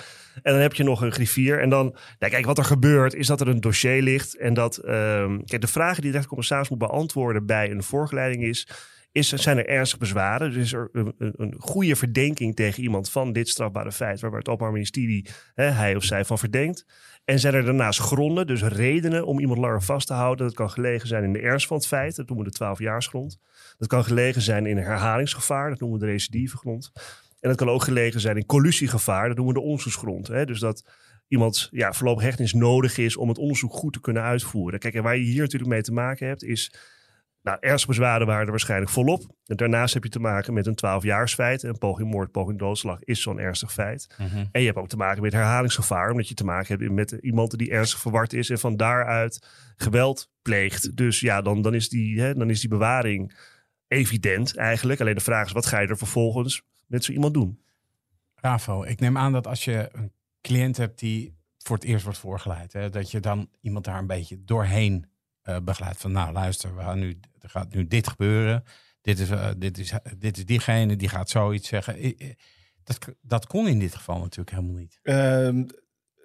[0.42, 1.60] En dan heb je nog een griffier.
[1.60, 4.36] En dan, nou, kijk, wat er gebeurt is dat er een dossier ligt.
[4.36, 8.68] En dat, ehm, kijk, de vragen die de rechtercommissaris moet beantwoorden bij een voorgeleiding is,
[9.12, 10.50] is zijn er ernstige bezwaren?
[10.50, 14.38] Dus is er een, een, een goede verdenking tegen iemand van dit strafbare feit, waarbij
[14.38, 16.84] het Openbaar Ministerie hè, hij of zij van verdenkt?
[17.28, 20.46] En zijn er daarnaast gronden, dus redenen om iemand langer vast te houden?
[20.46, 23.38] Dat kan gelegen zijn in de ernst van het feit, dat noemen we de 12-jaarsgrond.
[23.78, 26.92] Dat kan gelegen zijn in herhalingsgevaar, dat noemen we de recidivegrond.
[27.40, 30.28] En dat kan ook gelegen zijn in colludiegevaar, dat noemen we de onderzoeksgrond.
[30.28, 30.44] Hè?
[30.44, 30.84] Dus dat
[31.26, 34.78] iemand ja, voorlopig hechtenis nodig is om het onderzoek goed te kunnen uitvoeren.
[34.78, 36.72] Kijk, en waar je hier natuurlijk mee te maken hebt, is.
[37.42, 39.22] Nou, ernstige bezwaren waren er waarschijnlijk volop.
[39.46, 41.62] En daarnaast heb je te maken met een 12-jaarsfeit.
[41.62, 44.14] Een poging moord, poging doodslag is zo'n ernstig feit.
[44.18, 44.44] Mhm.
[44.52, 47.58] En je hebt ook te maken met herhalingsgevaar, omdat je te maken hebt met iemand
[47.58, 49.46] die ernstig verward is en van daaruit
[49.76, 50.96] geweld pleegt.
[50.96, 53.34] Dus ja, dan, dan, is, die, hè, dan is die bewaring
[53.88, 55.00] evident eigenlijk.
[55.00, 57.60] Alleen de vraag is, wat ga je er vervolgens met zo iemand doen?
[58.34, 62.18] Ravo, ik neem aan dat als je een cliënt hebt die voor het eerst wordt
[62.18, 65.06] voorgeleid, hè, dat je dan iemand daar een beetje doorheen
[65.48, 66.00] eh begeleidt.
[66.00, 68.64] Van nou, luister, we gaan nu, er gaat nu dit gebeuren.
[69.00, 72.16] Dit is, eh, dit, is, dit is diegene, die gaat zoiets zeggen.
[72.84, 74.98] Dat, dat kon in dit geval natuurlijk helemaal niet.
[75.02, 75.64] Ehm,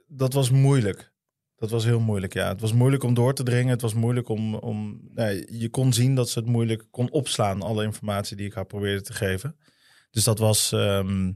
[0.07, 1.11] dat was moeilijk.
[1.55, 2.47] Dat was heel moeilijk, ja.
[2.47, 3.71] Het was moeilijk om door te dringen.
[3.71, 4.55] Het was moeilijk om...
[4.55, 8.53] om nee, je kon zien dat ze het moeilijk kon opslaan, alle informatie die ik
[8.53, 9.57] haar probeerde te geven.
[10.11, 11.31] Dus dat was, ehm,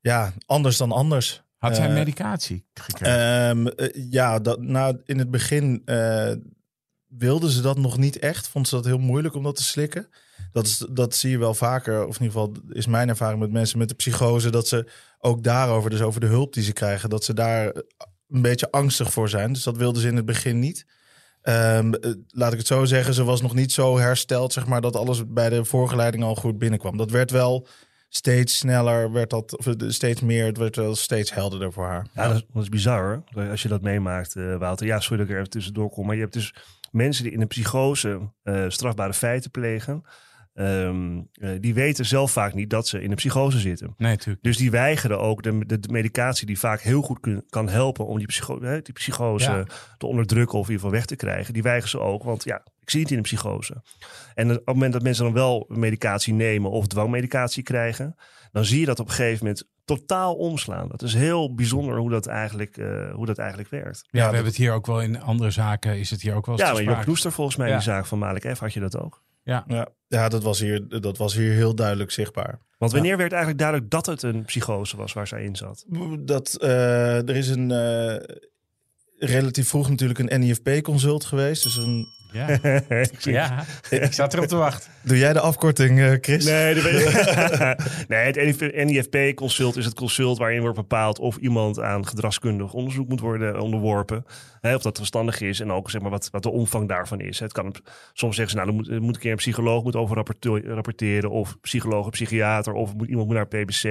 [0.00, 1.42] ja, anders dan anders.
[1.56, 3.48] Had zij Eh, medicatie gekregen?
[3.48, 5.82] Ehm, eh, ja, dat, nou, in het begin
[7.18, 8.48] wilden ze dat nog niet echt.
[8.48, 10.08] Vond ze dat heel moeilijk om dat te slikken.
[10.52, 13.50] Dat, is, dat zie je wel vaker, of in ieder geval is mijn ervaring met
[13.50, 17.10] mensen met de psychose, dat ze ook daarover, dus over de hulp die ze krijgen,
[17.10, 17.72] dat ze daar
[18.28, 19.52] een beetje angstig voor zijn.
[19.52, 20.86] Dus dat wilden ze in het begin niet.
[21.42, 24.80] Ehm, eh, laat ik het zo zeggen, ze was nog niet zo hersteld, zeg maar,
[24.80, 26.96] dat alles bij de voorgeleiding al goed binnenkwam.
[26.96, 27.66] Dat werd wel
[28.08, 32.06] steeds sneller, werd dat, of eh, steeds meer, het werd wel steeds helderder voor haar.
[32.14, 33.22] Ja, dat is, bizar.
[33.50, 34.86] Als je dat meemaakt, eh, Wouter.
[34.86, 36.06] Ja, sorry dat ik er even tussendoor kom.
[36.06, 36.54] Maar je hebt dus
[36.90, 40.04] mensen die in een psychose eh, strafbare feiten plegen.
[40.60, 43.94] Ehm, eh, die weten zelf vaak niet dat ze in een psychose zitten.
[43.96, 44.42] Nee, natuurlijk.
[44.44, 48.06] Dus die weigeren ook de, de, de medicatie die vaak heel goed kun- kan helpen
[48.06, 49.64] om die, psycho, die psychose Ja.
[49.98, 51.52] te onderdrukken of in ieder geval weg te krijgen.
[51.54, 53.82] Die weigeren ze ook, want ja, ik zie het in een psychose.
[54.34, 58.14] En op het moment dat mensen dan wel medicatie nemen of dwangmedicatie krijgen,
[58.52, 60.88] dan zie je dat op een gegeven moment totaal omslaan.
[60.88, 64.04] Dat is heel bijzonder hoe dat eigenlijk, eh, hoe dat eigenlijk werkt.
[64.10, 65.98] Ja, we hebben het hier ook wel in andere zaken.
[65.98, 67.04] Is het hier ook wel eens Ja, maar Job sprake.
[67.06, 67.74] Knoester volgens mij, Ja.
[67.74, 69.22] die zaak van Malik F, had je dat ook.
[69.50, 69.64] Ja.
[69.66, 72.58] Ja, ja dat, was hier, dat was hier heel duidelijk zichtbaar.
[72.78, 75.84] Want wanneer werd eigenlijk duidelijk dat het een psychose was waar zij in zat?
[76.20, 78.36] Dat, eh, er is een eh,
[79.18, 81.62] relatief vroeg natuurlijk een NIFP-consult geweest.
[81.62, 82.58] Dus een, Ja.
[83.20, 84.90] ja, ik zat erop te wachten.
[85.02, 86.44] doe jij de afkorting, eh, Chris?
[86.44, 87.14] Nee, dat weet ik.
[88.08, 93.20] nee, het NIFP-consult is het consult waarin wordt bepaald of iemand aan gedragskundig onderzoek moet
[93.20, 94.24] worden onderworpen.
[94.60, 97.38] Hè, of dat verstandig is en ook zeg maar, wat, wat de omvang daarvan is.
[97.38, 97.74] Het kan,
[98.12, 100.62] soms zeggen ze, nou, dan moet, er moet een keer een psycholoog moet over rapporte-
[100.74, 101.30] rapporteren.
[101.30, 102.72] Of psycholoog, een psychiater.
[102.72, 103.82] Of moet, iemand moet naar PBC.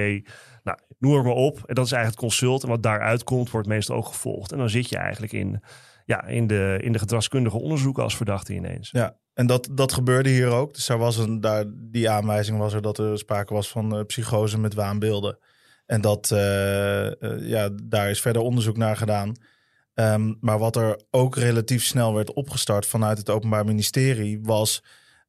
[0.64, 1.56] Nou, noem het maar op.
[1.66, 2.62] En dat is eigenlijk het consult.
[2.62, 4.52] En wat daaruit komt, wordt meestal ook gevolgd.
[4.52, 5.60] En dan zit je eigenlijk in,
[6.10, 8.90] ja, in, de, in de gedragskundige onderzoeken als verdachte ineens.
[8.90, 10.74] Ja, en dat, dat gebeurde hier ook.
[10.74, 14.04] Dus daar was een, daar, die aanwijzing was er dat er sprake was van eh,
[14.04, 15.38] psychose met waanbeelden.
[15.86, 19.34] En dat, eh, eh, ja, daar is verder onderzoek naar gedaan.
[19.94, 24.82] Ehm, maar wat er ook relatief snel werd opgestart vanuit het Openbaar Ministerie was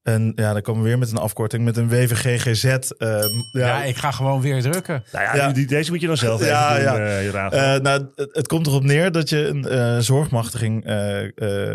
[0.03, 2.63] een, ja, dan komen we weer met een afkorting, met een WVGGZ.
[2.65, 5.03] ehm, Ja, ja, ik ga gewoon weer drukken.
[5.11, 5.51] Nou ja, Ja.
[5.51, 6.97] die- deze moet je dan zelf even Ja, doen, ja.
[6.97, 7.75] eh, Rafa.
[7.75, 11.23] Eh, nou, het, het komt erop neer dat je een eh, zorgmachtiging eh,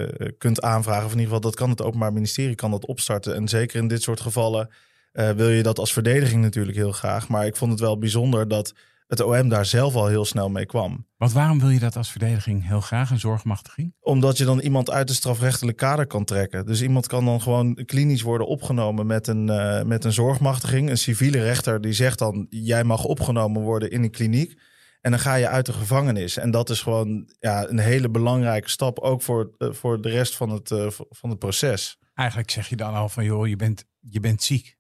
[0.02, 0.08] eh,
[0.38, 1.04] kunt aanvragen.
[1.04, 3.34] Of in ieder geval, dat kan het Openbaar Ministerie kan dat opstarten.
[3.34, 4.68] En zeker in dit soort gevallen
[5.12, 7.28] eh, wil je dat als verdediging natuurlijk heel graag.
[7.28, 8.72] Maar ik vond het wel bijzonder dat
[9.06, 11.06] het OM daar zelf al heel snel mee kwam.
[11.16, 13.94] Want waarom wil je dat als verdediging heel graag, een zorgmachtiging?
[14.00, 16.66] Omdat je dan iemand uit de strafrechtelijk kader kan trekken.
[16.66, 20.90] Dus iemand kan dan gewoon klinisch worden opgenomen met een, eh, met een zorgmachtiging.
[20.90, 24.60] Een civiele rechter die zegt dan, jij mag opgenomen worden in een kliniek.
[25.00, 26.36] En dan ga je uit de gevangenis.
[26.36, 30.36] En dat is gewoon ja, een hele belangrijke stap, ook voor, eh, voor de rest
[30.36, 31.98] van het, eh, van het proces.
[32.14, 34.76] Eigenlijk zeg je dan al van, joh, je bent, je bent ziek.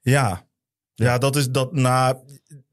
[0.00, 0.46] Ja.
[0.94, 1.72] Ja, dat is dat.
[1.72, 2.16] Nou,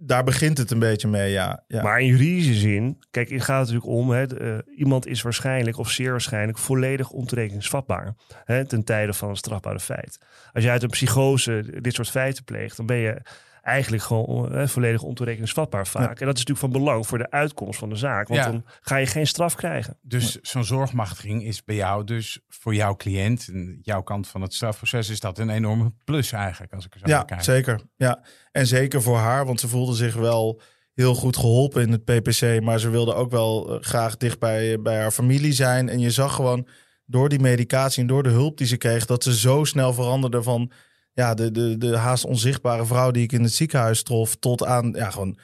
[0.05, 1.31] daar begint het een beetje mee.
[1.31, 1.63] Ja.
[1.67, 5.89] Maar in juridische zin, kijk, het gaat natuurlijk om, hè, eh, iemand is waarschijnlijk of
[5.89, 10.17] zeer waarschijnlijk volledig ontoerekeningsvatbaar hè, ten tijde van een strafbare feit.
[10.53, 13.21] Als je uit een psychose dit soort feiten pleegt, dan ben je
[13.63, 16.01] eigenlijk gewoon eh, volledig ontoerekeningsvatbaar vaak.
[16.01, 16.07] Ja.
[16.19, 18.51] En dat is natuurlijk van belang voor de uitkomst van de zaak, want Ja.
[18.51, 19.97] dan ga je geen straf krijgen.
[20.01, 24.53] Dus zo'n zorgmachtiging is bij jou dus voor jouw cliënt, en jouw kant van het
[24.53, 27.41] strafproces, is dat een enorme plus eigenlijk, als ik er zo naar Ja, kijk.
[27.43, 27.81] zeker.
[27.95, 28.23] Ja.
[28.51, 30.61] En zeker voor haar, want ze voelde zich wel
[30.93, 32.61] heel goed geholpen in het PPC.
[32.61, 35.89] Maar ze wilde ook wel eh, graag dicht bij, bij haar familie zijn.
[35.89, 36.67] En je zag gewoon
[37.05, 40.43] door die medicatie en door de hulp die ze kreeg, dat ze zo snel veranderde
[40.43, 40.71] van
[41.13, 44.91] ja, de, de, de haast onzichtbare vrouw die ik in het ziekenhuis trof, tot aan
[44.91, 45.37] ja, gewoon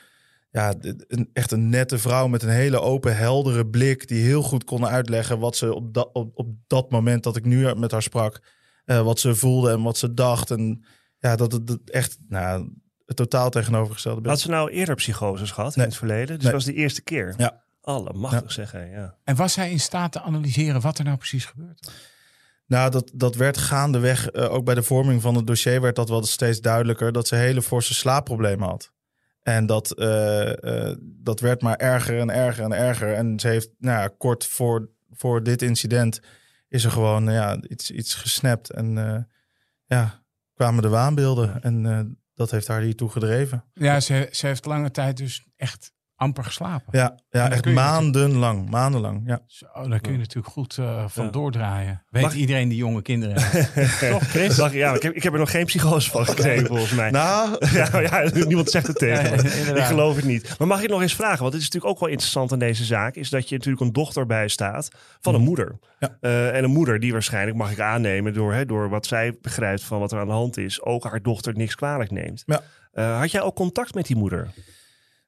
[0.51, 4.07] ja, de- een, echt een nette vrouw met een hele open, heldere blik.
[4.07, 7.45] Die heel goed kon uitleggen wat ze op dat, op, op dat moment dat ik
[7.45, 8.41] nu met haar sprak,
[8.85, 10.51] eh, wat ze voelde en wat ze dacht.
[10.51, 10.83] En
[11.19, 12.69] ja, dat het dat echt nou,
[13.05, 14.33] het totaal tegenovergestelde beeld.
[14.33, 15.85] Had ze nou eerder psychoses gehad Nee.
[15.85, 16.27] in het verleden?
[16.35, 16.51] Dus Nee.
[16.53, 17.33] dat was de eerste keer?
[17.37, 17.63] Ja.
[17.81, 19.15] Allemachtig zeggen, ja.
[19.23, 21.91] En was zij in staat te analyseren wat er nou precies gebeurt?
[22.69, 26.09] Nou, dat, dat werd gaandeweg, eh, ook bij de vorming van het dossier werd dat
[26.09, 28.91] wel steeds duidelijker, dat ze hele forse slaapproblemen had.
[29.41, 33.13] En dat, eh, eh, dat werd maar erger en erger en erger.
[33.13, 36.19] En ze heeft, nou ja, kort voor, voor dit incident
[36.67, 38.69] is er gewoon ja, iets, iets gesnapt.
[38.69, 39.27] En
[39.85, 41.61] ja, kwamen de waanbeelden.
[41.61, 43.63] En dat heeft haar hiertoe gedreven.
[43.73, 46.85] Ja, ze, ze heeft lange tijd dus echt amper geslapen.
[46.99, 48.69] Ja, ja echt maandenlang.
[48.69, 49.39] Maandenlang, ja.
[49.47, 51.31] Zo, daar kun je natuurlijk goed eh, van Ja.
[51.31, 52.03] doordraaien.
[52.09, 54.09] Weet Mag- iedereen die jonge kinderen heeft.
[54.09, 54.55] Toch, Chris?
[54.55, 57.09] Dacht, ja, ik heb, ik heb er nog geen psychose van gekregen volgens mij.
[57.11, 59.45] Nou, Ja, ja, niemand zegt het tegen
[59.77, 60.55] ik geloof het niet.
[60.57, 61.39] Maar mag ik nog eens vragen?
[61.41, 63.15] Want het is natuurlijk ook wel interessant aan deze zaak.
[63.15, 64.89] Is dat je natuurlijk een dochter bijstaat
[65.21, 65.79] van een moeder.
[65.99, 66.17] Ja.
[66.21, 69.83] Eh, en een moeder die waarschijnlijk, mag ik aannemen, door, hè, door wat zij begrijpt
[69.83, 72.43] van wat er aan de hand is, ook haar dochter niks kwalijk neemt.
[72.45, 72.61] Ja.
[72.91, 74.47] Eh, had jij ook contact met die moeder?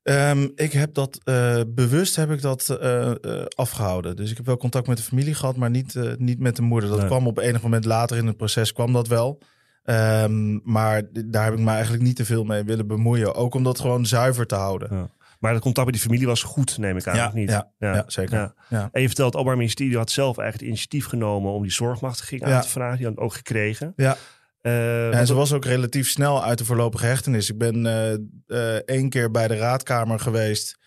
[0.04, 4.16] Ehm, ik heb dat eh, bewust heb ik dat eh, eh, afgehouden.
[4.16, 6.90] Dus ik heb wel contact met de familie gehad, maar niet, niet met de moeder.
[6.90, 7.08] Dat Nee.
[7.08, 9.40] kwam op enig moment later in het proces kwam dat wel.
[9.84, 13.36] Ehm, maar daar heb ik me eigenlijk niet te veel mee willen bemoeien.
[13.36, 14.88] Ook om dat gewoon zuiver te houden.
[14.92, 15.10] Ja.
[15.40, 17.16] Maar het contact met die familie was goed, neem ik aan.
[17.16, 17.50] Ja, of niet?
[17.50, 18.54] ja, ja, zeker.
[18.70, 18.90] Ja.
[18.92, 22.44] En je vertelt, het Openbaar Ministerie had zelf eigenlijk het initiatief genomen om die zorgmachtiging
[22.44, 22.98] aan te vragen.
[22.98, 23.94] Die had het ook gekregen.
[23.96, 24.18] Ja.
[24.62, 27.50] Eh, En wat- ze was ook relatief snel uit de voorlopige hechtenis.
[27.50, 28.14] Ik ben eh,
[28.48, 30.80] eh, één keer bij de raadkamer geweest.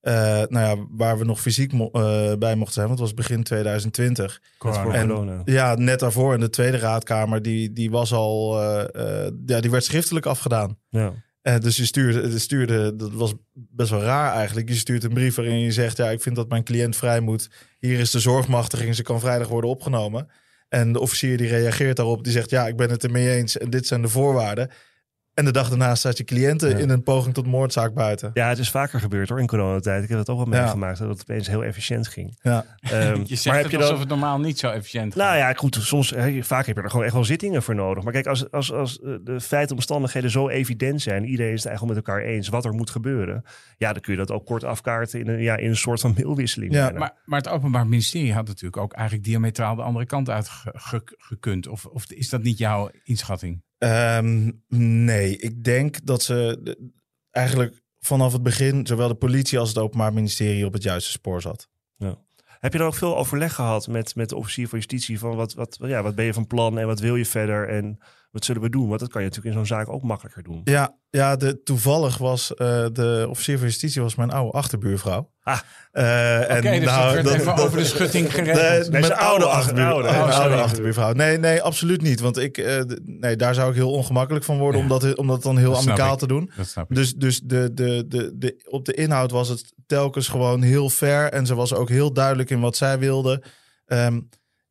[0.00, 0.14] eh,
[0.48, 2.86] nou ja, waar we nog fysiek mo- eh, bij mochten zijn.
[2.86, 4.40] Want het was begin 2020.
[4.58, 5.42] dat is voor En- corona.
[5.44, 7.42] Ja, net daarvoor in de tweede raadkamer.
[7.42, 8.60] Die, die was al.
[8.62, 10.78] eh, eh, ja, die werd schriftelijk afgedaan.
[10.88, 11.12] Ja.
[11.42, 14.68] Eh, dus je stuurde, je stuurde, dat was best wel raar eigenlijk.
[14.68, 17.50] Je stuurt een brief waarin je zegt: Ja, ik vind dat mijn cliënt vrij moet.
[17.78, 20.28] Hier is de zorgmachtiging, ze kan vrijdag worden opgenomen.
[20.68, 23.70] En de officier die reageert daarop, die zegt: Ja, ik ben het ermee eens en
[23.70, 24.70] dit zijn de voorwaarden.
[25.38, 26.76] En de dag daarna staat je cliënten Ja.
[26.76, 28.30] in een poging tot moordzaak buiten.
[28.34, 30.02] ja, het is vaker gebeurd hoor in coronatijd.
[30.02, 30.60] Ik heb het ook wel Ja.
[30.60, 32.38] meegemaakt dat het opeens heel efficiënt ging.
[32.42, 32.64] Ja.
[32.80, 33.98] Ehm, Je zegt maar heb het je alsof dan...
[34.00, 35.22] het normaal niet zo efficiënt gaat.
[35.24, 38.04] Nou ja, goed, soms, hè, vaak heb je er gewoon echt wel zittingen voor nodig.
[38.04, 41.58] Maar kijk, als, als, als eh, de feiten en omstandigheden zo evident zijn, iedereen is
[41.62, 43.44] het eigenlijk met elkaar eens wat er moet gebeuren,
[43.76, 46.12] ja, dan kun je dat ook kort afkaarten in een, ja, in een soort van
[46.16, 46.72] mailwisseling.
[46.72, 46.90] Ja.
[46.90, 50.72] Maar, maar het Openbaar Ministerie had natuurlijk ook eigenlijk diametraal de andere kant uit ge-
[50.74, 51.66] ge- gekund.
[51.68, 53.62] Of, of is dat niet jouw inschatting?
[53.78, 54.50] Ehm,
[55.04, 56.62] nee, ik denk dat ze
[57.30, 61.42] eigenlijk vanaf het begin, zowel de politie als het Openbaar Ministerie, op het juiste spoor
[61.42, 61.68] zat.
[62.58, 65.54] Heb je dan ook veel overleg gehad met, met de officier van justitie van wat,
[65.54, 67.98] wat, ja, wat ben je van plan en wat wil je verder en
[68.30, 68.88] wat zullen we doen?
[68.88, 70.60] Want dat kan je natuurlijk in zo'n zaak ook makkelijker doen.
[70.64, 75.30] Ja, ja de, toevallig was eh, de officier van justitie was mijn oude achterbuurvrouw.
[75.42, 75.58] Ah.
[75.92, 78.36] Eh, Oké, dus dat werd even over de schutting.
[78.36, 80.58] Nee, mijn oude, achterbuur, oude, mijn oude sorry.
[80.58, 81.12] achterbuurvrouw.
[81.12, 82.20] Nee, nee, absoluut niet.
[82.20, 85.42] Want ik, eh, nee, daar zou ik heel ongemakkelijk van worden om dat, om dat
[85.42, 86.18] dan heel Dat amicaal ik.
[86.18, 86.50] te doen.
[86.56, 86.86] Dat.
[86.88, 91.32] Dus, dus de, de, de, de, op de inhoud was het telkens gewoon heel fair.
[91.32, 93.42] En ze was ook heel duidelijk in wat zij wilde.
[93.86, 94.20] Ehm,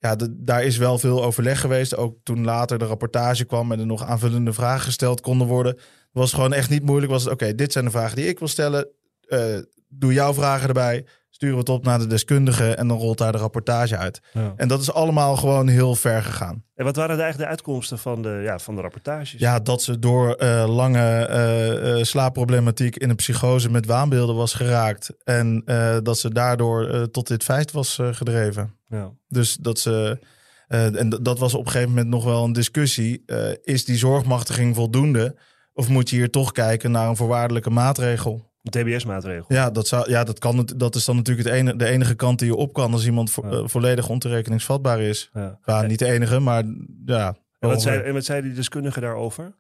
[0.07, 1.95] ja, daar is wel veel overleg geweest.
[1.95, 5.77] Ook toen later de rapportage kwam en er nog aanvullende vragen gesteld konden worden.
[6.11, 7.11] Was gewoon echt niet moeilijk.
[7.11, 8.87] Was het, oké, dit zijn de vragen die ik wil stellen.
[9.21, 9.57] Eh,
[9.89, 11.05] doe jouw vragen erbij.
[11.37, 14.21] Sturen we het op naar de deskundige en dan rolt daar de rapportage uit.
[14.33, 14.53] Ja.
[14.55, 16.63] En dat is allemaal gewoon heel ver gegaan.
[16.75, 19.39] En wat waren de, eigenlijk de uitkomsten van de, ja, van de rapportages?
[19.39, 24.53] Ja, dat ze door eh, lange eh, eh, slaapproblematiek in een psychose met waanbeelden was
[24.53, 25.09] geraakt.
[25.23, 25.63] En
[26.03, 28.73] dat ze daardoor tot dit feit was gedreven.
[28.87, 29.11] Ja.
[29.27, 30.19] Dus dat ze.
[30.67, 33.23] en dat was op een gegeven moment nog wel een discussie.
[33.63, 35.35] Is die zorgmachtiging voldoende?
[35.73, 38.46] Of moet je hier toch kijken naar een voorwaardelijke maatregel?
[38.69, 39.45] TBS-maatregel.
[39.47, 42.15] Ja, dat, zou, ja, dat, kan, het- dat is dan natuurlijk het ene, de enige
[42.15, 43.51] kant die je op kan als iemand vo- Ja.
[43.57, 45.29] eh, volledig ontoerekeningsvatbaar is.
[45.65, 45.81] Ja.
[45.81, 46.63] Niet de enige, maar
[47.05, 47.35] ja.
[47.59, 49.55] En wat, zei, en wat zei die deskundige daarover?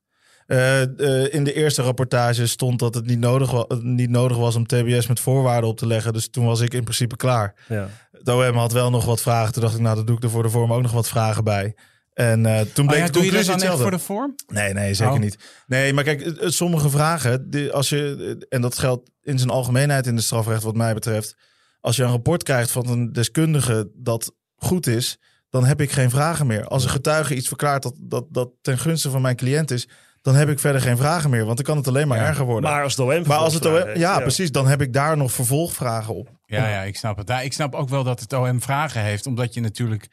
[0.47, 4.55] eh, eh, in de eerste rapportage stond dat het niet nodig, wa- niet nodig was
[4.55, 6.13] om TBS met voorwaarden op te leggen.
[6.13, 7.53] Dus toen was ik in principe klaar.
[7.67, 7.87] Ja.
[8.11, 9.53] Het OM had wel nog wat vragen.
[9.53, 11.43] Toen dacht ik, nou, dat doe ik er voor de vorm ook nog wat vragen
[11.43, 11.75] bij.
[12.17, 13.81] En eh, toen Oh bleek ja, de doe je dat conclusie dan echt hetzelfde.
[13.81, 14.35] voor de vorm?
[14.47, 15.19] Nee, nee, zeker Oh.
[15.19, 15.37] niet.
[15.67, 19.49] Nee, maar kijk, het- het- sommige vragen, die, als je, en dat geldt in zijn
[19.49, 21.35] algemeenheid in de strafrecht wat mij betreft.
[21.81, 25.17] Als je een rapport krijgt van een deskundige dat goed is,
[25.49, 26.65] dan heb ik geen vragen meer.
[26.67, 29.87] Als een getuige iets verklaart dat, dat, dat ten gunste van mijn cliënt is,
[30.21, 31.45] dan heb ik verder geen vragen meer.
[31.45, 32.25] Want dan kan het alleen maar Ja.
[32.27, 32.69] erger worden.
[32.69, 35.31] Maar als het OM Maar als het OM, ja, precies, dan heb ik daar nog
[35.31, 36.29] vervolgvragen op.
[36.45, 37.27] Ja, ja, ik snap het.
[37.27, 40.07] Ja, ik snap ook wel dat het OM vragen heeft, omdat je natuurlijk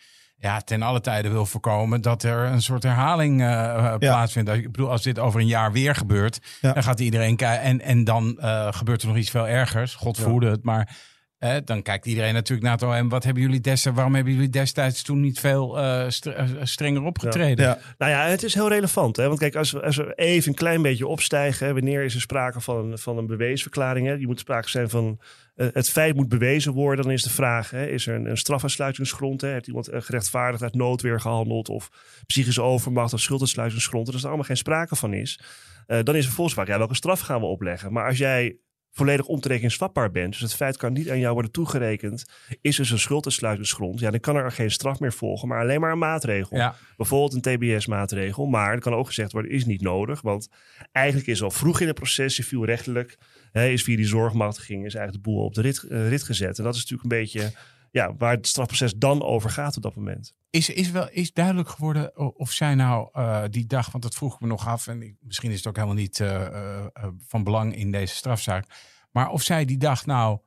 [0.44, 4.50] ja, ten alle tijden wil voorkomen dat er een soort herhaling eh, eh, plaatsvindt.
[4.50, 6.72] Ik bedoel, als dit over een jaar weer gebeurt, Ja.
[6.72, 7.64] dan gaat iedereen kijken.
[7.64, 9.94] En, en dan eh, gebeurt er nog iets veel ergers.
[9.94, 10.64] God verhoede het.
[10.64, 10.96] Maar
[11.38, 13.08] eh, dan kijkt iedereen natuurlijk naar het OM.
[13.08, 15.78] Wat hebben jullie destijds, waarom hebben jullie destijds toen niet veel
[16.08, 16.30] str-
[16.62, 17.64] strenger opgetreden?
[17.66, 19.16] Ja, Nou ja, het is heel relevant.
[19.16, 19.26] Hè?
[19.26, 21.66] Want kijk, als we, als we even een klein beetje opstijgen...
[21.66, 24.06] hè, wanneer is er sprake van, een- van een beweesverklaring?
[24.06, 24.12] Hè?
[24.12, 25.18] Je moet sprake zijn van...
[25.54, 27.04] eh, het feit moet bewezen worden.
[27.04, 29.40] Dan is de vraag, hè, is er een, een strafuitsluitingsgrond?
[29.40, 29.48] Hè?
[29.48, 31.68] Heeft iemand eh, gerechtvaardigd uit noodweer gehandeld...
[31.68, 31.88] of
[32.26, 34.12] psychische overmacht of schulduitsluitingsgrond?
[34.12, 35.40] Als er allemaal geen sprake van is...
[35.86, 37.92] eh, dan is vervolgens vaak, ja, welke straf gaan we opleggen?
[37.92, 38.56] Maar als jij
[38.94, 40.32] volledig ontoerekeningsvatbaar bent...
[40.32, 42.24] dus het feit kan niet aan jou worden toegerekend...
[42.60, 44.00] is dus een schulduitsluitingsgrond...
[44.00, 45.48] ja, dan kan er geen straf meer volgen...
[45.48, 46.74] maar alleen maar een maatregel Ja.
[46.96, 48.46] bijvoorbeeld een TBS-maatregel.
[48.46, 50.20] Maar er kan ook gezegd worden, is niet nodig.
[50.20, 50.48] Want
[50.92, 53.18] eigenlijk is al vroeg in het proces, civielrechtelijk,
[53.52, 56.58] hè, is via die zorgmachtiging, is eigenlijk de boel op de rit, eh, rit gezet.
[56.58, 57.52] En dat is natuurlijk een beetje
[57.94, 60.34] ja, waar het strafproces dan over gaat op dat moment.
[60.50, 64.34] Is, is, wel, is duidelijk geworden of zij nou eh, die dag, want dat vroeg
[64.34, 66.88] ik me nog af, en ik, misschien is het ook helemaal niet eh, eh,
[67.26, 68.66] van belang in deze strafzaak,
[69.10, 70.38] maar of zij die dag nou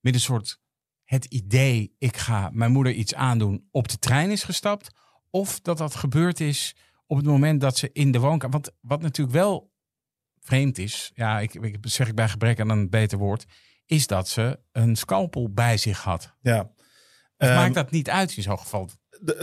[0.00, 0.60] met een soort
[1.04, 4.90] het idee, ik ga mijn moeder iets aandoen, op de trein is gestapt,
[5.30, 8.60] of dat dat gebeurd is op het moment dat ze in de woonkamer.
[8.60, 9.72] Want wat natuurlijk wel
[10.40, 13.44] vreemd is, ja, ik, ik zeg ik bij gebrek aan een beter woord,
[13.86, 16.34] is dat ze een scalpel bij zich had.
[16.40, 16.72] Ja.
[17.38, 18.88] Of Ehm, maakt dat niet uit in zo'n geval?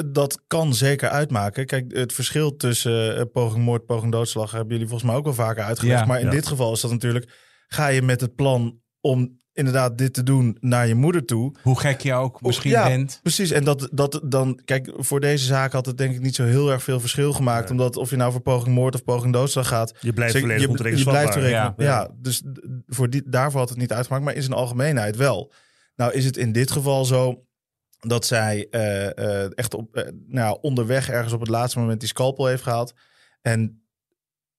[0.05, 1.65] Dat kan zeker uitmaken.
[1.65, 5.33] Kijk, het verschil tussen eh, poging moord, poging doodslag hebben jullie volgens mij ook wel
[5.33, 5.99] vaker uitgelegd.
[5.99, 6.05] Ja.
[6.05, 6.31] maar in Ja.
[6.31, 7.31] dit geval is dat natuurlijk,
[7.67, 11.55] ga je met het plan om inderdaad dit te doen naar je moeder toe.
[11.61, 13.19] Hoe gek je ook misschien ja, bent.
[13.21, 16.43] Precies, en dat, dat dan, kijk, voor deze zaak had het denk ik niet zo
[16.43, 17.71] heel erg veel verschil gemaakt.
[17.71, 20.61] Omdat of je nou voor poging moord of poging doodslag gaat, Je blijft Zeg, volledig
[20.61, 21.35] je, je blijft.
[21.35, 21.73] Ja.
[21.77, 22.43] Ja, dus
[22.87, 25.53] voor die, daarvoor had het niet uitgemaakt, maar in zijn algemeenheid wel.
[25.95, 27.43] Nou is het in dit geval zo
[28.07, 32.09] dat zij eh, eh, echt op, eh, nou, onderweg ergens op het laatste moment die
[32.09, 32.93] scalpel heeft gehaald.
[33.41, 33.83] En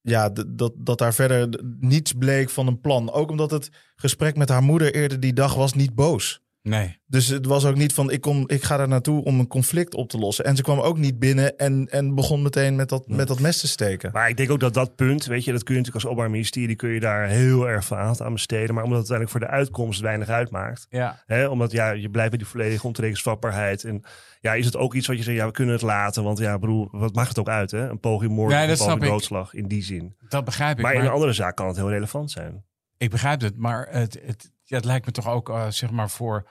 [0.01, 3.13] ja, dat, dat daar verder niets bleek van een plan.
[3.13, 6.42] Ook omdat het gesprek met haar moeder eerder die dag was niet boos.
[6.63, 7.01] Nee.
[7.07, 9.95] Dus het was ook niet van ik, kom, ik ga daar naartoe om een conflict
[9.95, 10.45] op te lossen.
[10.45, 13.61] En ze kwam ook niet binnen en, en begon meteen met dat, met dat mes
[13.61, 14.11] te steken.
[14.13, 16.33] Maar ik denk ook dat dat punt, weet je, dat kun je natuurlijk als openbaar
[16.33, 18.75] ministerie, kun je daar heel erg veel aandacht aan besteden.
[18.75, 20.87] Maar omdat het uiteindelijk voor de uitkomst weinig uitmaakt.
[20.91, 21.23] Ja.
[21.27, 23.85] Hè, omdat ja, je blijft bij die volledige ontoerekeningsvatbaarheid.
[23.85, 24.03] En
[24.41, 26.23] ja, is het ook iets wat je zegt, ja, we kunnen het laten.
[26.23, 27.89] Want ja, broer, wat maakt het ook uit, hè?
[27.89, 30.17] Een poging moord Nee, een poging doodslag in die zin.
[30.29, 30.83] Dat begrijp ik.
[30.83, 32.65] Maar Maar, in een andere zaak kan het heel relevant zijn.
[32.97, 36.11] Ik begrijp het, maar het, het, ja, het lijkt me toch ook, eh, zeg maar,
[36.11, 36.49] voor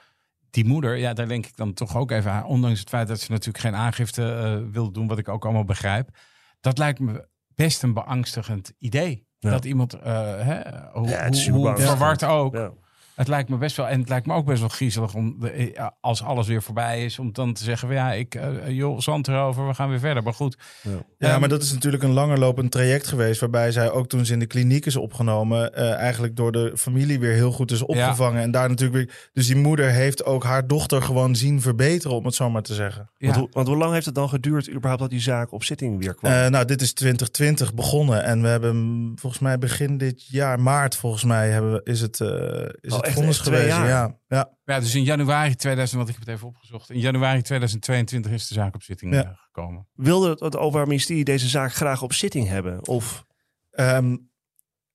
[0.50, 0.96] die moeder.
[0.96, 2.44] Ja, daar denk ik dan toch ook even aan.
[2.44, 5.64] Ondanks het feit dat ze natuurlijk geen aangifte eh wil doen, wat ik ook allemaal
[5.64, 6.08] begrijp.
[6.60, 9.26] Dat lijkt me best een beangstigend idee.
[9.38, 9.50] Ja.
[9.50, 10.02] Dat iemand, eh,
[10.40, 10.60] hè,
[10.92, 12.54] hoe, Ja, verward ook.
[12.54, 12.72] Ja.
[13.14, 15.50] Het lijkt me best wel, en het lijkt me ook best wel griezelig om, de,
[15.50, 18.98] eh, als alles weer voorbij is, om dan te zeggen: van, ja, ik, eh, joh,
[19.00, 20.22] zand erover, we gaan weer verder.
[20.22, 20.90] Maar goed, Ja,
[21.30, 23.40] Ehm, maar dat is natuurlijk een langerlopend traject geweest.
[23.40, 25.74] Waarbij zij ook toen ze in de kliniek is opgenomen.
[25.74, 28.42] eh, eigenlijk door de familie weer heel goed is opgevangen.
[28.42, 29.30] En daar natuurlijk weer.
[29.32, 32.74] Dus die moeder heeft ook haar dochter gewoon zien verbeteren, om het zo maar te
[32.74, 33.10] zeggen.
[33.18, 33.26] ja.
[33.26, 35.98] Want, hoe- want hoe lang heeft het dan geduurd überhaupt dat die zaak op zitting
[36.04, 36.32] weer kwam?
[36.32, 38.24] Eh, nou, dit is 2020 begonnen.
[38.24, 42.20] En we hebben volgens mij begin dit jaar, maart volgens mij, hebben we, is het,
[42.20, 42.28] eh
[42.80, 43.76] is Oh, echt- vonnis echt twee geweest.
[43.76, 43.88] jaar?
[43.88, 44.50] Ja, ja.
[44.64, 46.90] Ja, dus in januari 2000, want ik heb het even opgezocht.
[46.90, 49.24] In januari 2022 is de zaak op zitting Ja.
[49.24, 49.88] eh, gekomen.
[49.92, 52.86] Wilde het, het Openbaar Ministerie deze zaak graag op zitting hebben?
[52.88, 53.24] Of
[53.70, 54.16] Ehm,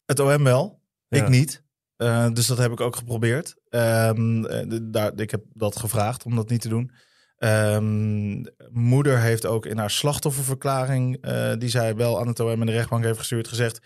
[0.06, 1.22] het OM wel, Ja.
[1.24, 1.64] ik niet.
[1.96, 3.56] Eh, dus dat heb ik ook geprobeerd.
[3.70, 6.92] De- daar, ik heb dat gevraagd om dat niet te doen.
[7.38, 12.66] Ehm, moeder heeft ook in haar slachtofferverklaring, eh, die zij wel aan het OM en
[12.66, 13.80] de rechtbank heeft gestuurd, gezegd: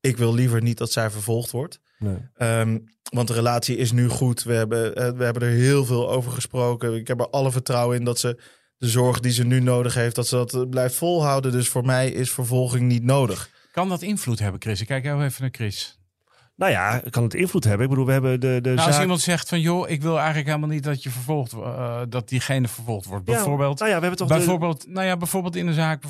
[0.00, 1.80] Ik wil liever niet dat zij vervolgd wordt.
[1.98, 2.16] nee.
[2.34, 2.78] Ehm,
[3.10, 4.42] want de relatie is nu goed.
[4.42, 6.94] We hebben, eh, we hebben er heel veel over gesproken.
[6.94, 8.40] Ik heb er alle vertrouwen in dat ze
[8.78, 11.52] de zorg die ze nu nodig heeft, dat ze dat eh, blijft volhouden.
[11.52, 13.50] Dus voor mij is vervolging niet nodig.
[13.72, 14.80] Kan dat invloed hebben, Chris?
[14.80, 16.00] Ik kijk heel even naar Chris.
[16.56, 17.82] Nou ja, kan het invloed hebben?
[17.82, 18.86] Ik bedoel, we hebben de, de Nou, zaak...
[18.86, 22.28] als iemand zegt van, joh, ik wil eigenlijk helemaal niet dat je vervolgd, eh, dat
[22.28, 23.26] diegene vervolgd wordt.
[23.28, 26.02] Ja, Bijvoorbeeld, nou ja, we hebben toch de- bijvoorbeeld, nou ja, bijvoorbeeld in een zaak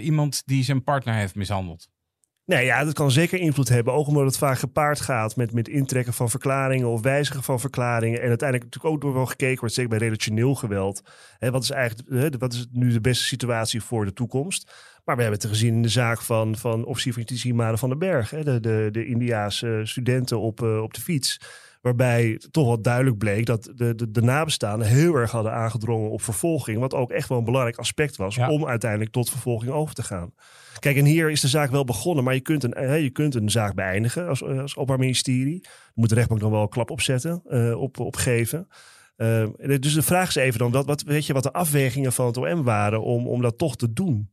[0.00, 1.88] iemand die zijn partner heeft mishandeld.
[2.50, 3.92] Nee, ja, dat kan zeker invloed hebben.
[3.92, 8.20] Ook omdat het vaak gepaard gaat met, met intrekken van verklaringen of wijzigen van verklaringen.
[8.20, 11.02] En uiteindelijk natuurlijk ook door wel gekeken wordt, zeker bij relationeel geweld.
[11.38, 14.72] Hè, wat is eigenlijk hè, wat is nu de beste situatie voor de toekomst?
[15.04, 17.88] Maar we hebben het gezien in de zaak van, van officier van justitie Maren van
[17.88, 18.30] den Berg.
[18.30, 21.40] Hè, de, de, de Indiaanse studenten op, eh, op de fiets.
[21.80, 26.22] Waarbij toch wel duidelijk bleek dat de, de, de nabestaanden heel erg hadden aangedrongen op
[26.22, 26.78] vervolging.
[26.78, 28.50] Wat ook echt wel een belangrijk aspect was Ja.
[28.50, 30.32] om uiteindelijk tot vervolging over te gaan.
[30.78, 33.34] Kijk, en hier is de zaak wel begonnen, maar je kunt een, hè, je kunt
[33.34, 35.60] een zaak beëindigen als, eh, als openbaar ministerie.
[35.62, 38.66] Daar moet de rechtbank dan wel een klap opzetten, eh op, op geven.
[39.16, 39.46] Eh,
[39.78, 42.36] dus de vraag is even dan, wat, wat, weet je wat de afwegingen van het
[42.36, 44.30] OM waren om, om dat toch te doen?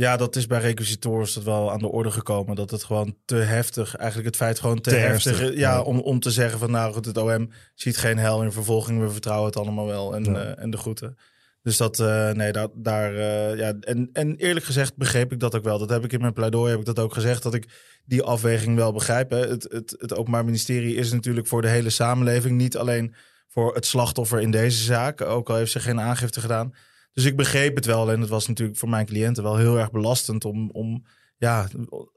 [0.00, 2.54] Ja, dat is bij requisitoren dat wel aan de orde gekomen.
[2.56, 5.38] Dat het gewoon te heftig, eigenlijk het feit gewoon te, Te heftig.
[5.38, 5.82] heftig, ja, ja.
[5.82, 9.00] Om, om te zeggen van nou goed, het OM ziet geen hel in vervolging.
[9.00, 10.34] We vertrouwen het allemaal wel en, Ja.
[10.34, 11.16] eh, en de groeten.
[11.62, 15.54] Dus dat, eh, nee, daar, daar eh, ja, en, en eerlijk gezegd begreep ik dat
[15.56, 15.78] ook wel.
[15.78, 17.68] Dat heb ik in mijn pleidooi, heb ik dat ook gezegd, dat ik
[18.04, 19.30] die afweging wel begrijp.
[19.30, 19.38] Hè.
[19.48, 23.14] Het, het, het Openbaar Ministerie is natuurlijk voor de hele samenleving, niet alleen
[23.48, 26.74] voor het slachtoffer in deze zaak, ook al heeft ze geen aangifte gedaan.
[27.12, 28.10] Dus ik begreep het wel.
[28.10, 31.04] En het was natuurlijk voor mijn cliënten wel heel erg belastend om, om
[31.36, 31.68] ja,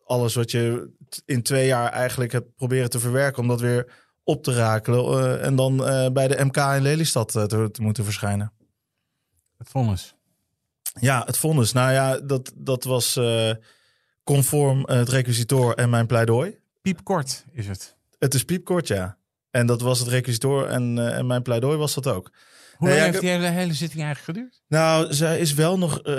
[0.06, 0.89] alles wat je
[1.25, 3.91] in twee jaar eigenlijk hebt proberen te verwerken, om dat weer
[4.23, 5.06] op te rakelen.
[5.06, 8.53] eh, en dan eh, bij de MK in Lelystad eh, te, te moeten verschijnen.
[9.58, 10.15] Het vonnis.
[10.99, 11.71] Ja, het vonnis.
[11.71, 13.19] Nou ja, dat, dat was
[14.23, 16.58] conform het requisitor en mijn pleidooi.
[16.82, 17.95] Piepkort is het.
[18.19, 19.17] Het is piepkort, ja.
[19.51, 22.32] En dat was het requisitor en, en mijn pleidooi was dat ook.
[22.77, 24.62] Hoe lang ja, heeft die hele, hele zitting eigenlijk geduurd?
[24.67, 26.13] Nou, zij is wel nog eh,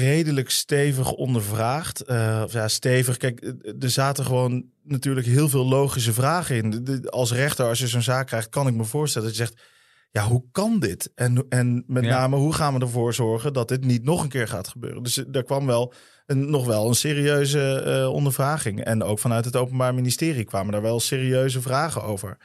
[0.00, 2.00] redelijk stevig ondervraagd.
[2.00, 3.16] Eh, of ja, stevig.
[3.16, 6.70] Kijk, eh, er zaten gewoon natuurlijk heel veel logische vragen in.
[6.70, 9.44] De- de- als rechter, als je zo'n zaak krijgt, kan ik me voorstellen dat je
[9.44, 9.62] zegt...
[10.10, 11.12] ja, hoe kan dit?
[11.14, 12.10] En, en met Ja.
[12.10, 15.02] name, hoe gaan we ervoor zorgen dat dit niet nog een keer gaat gebeuren?
[15.02, 15.92] Dus er kwam wel
[16.26, 18.84] een, nog wel een serieuze ondervraging.
[18.84, 22.36] En ook vanuit het Openbaar Ministerie kwamen daar wel serieuze vragen over.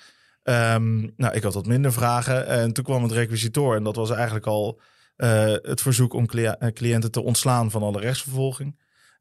[0.45, 2.47] Ehm, nou, ik had wat minder vragen.
[2.47, 3.75] En toen kwam het requisitor.
[3.75, 4.79] En dat was eigenlijk al
[5.15, 8.75] eh, het verzoek om eh, cliënten te ontslaan van alle rechtsvervolging.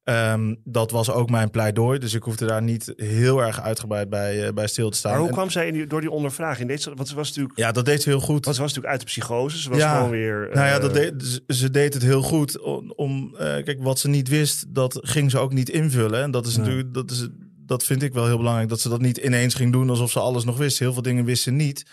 [0.04, 1.98] Ehm, dat was ook mijn pleidooi.
[1.98, 5.10] Dus ik hoefde daar niet heel erg uitgebreid bij, eh, bij stil te staan.
[5.10, 6.68] Maar hoe En- kwam zij die- door die ondervraging?
[6.68, 8.44] Deed ze, want ze was natuurlijk, ja, dat deed ze heel goed.
[8.44, 9.58] want ze was natuurlijk uit de psychose.
[9.60, 9.94] Ze was Ja.
[9.96, 10.48] gewoon weer...
[10.52, 12.60] Nou ja, dat deed, ze- deed het heel goed.
[12.60, 16.22] Om, om, kijk, wat ze niet wist, dat ging ze ook niet invullen.
[16.22, 16.66] En dat is Nee.
[16.66, 17.28] natuurlijk, dat, is,
[17.66, 18.68] dat vind ik wel heel belangrijk.
[18.68, 20.78] Dat ze dat niet ineens ging doen alsof ze alles nog wist.
[20.78, 21.84] Heel veel dingen wist ze niet.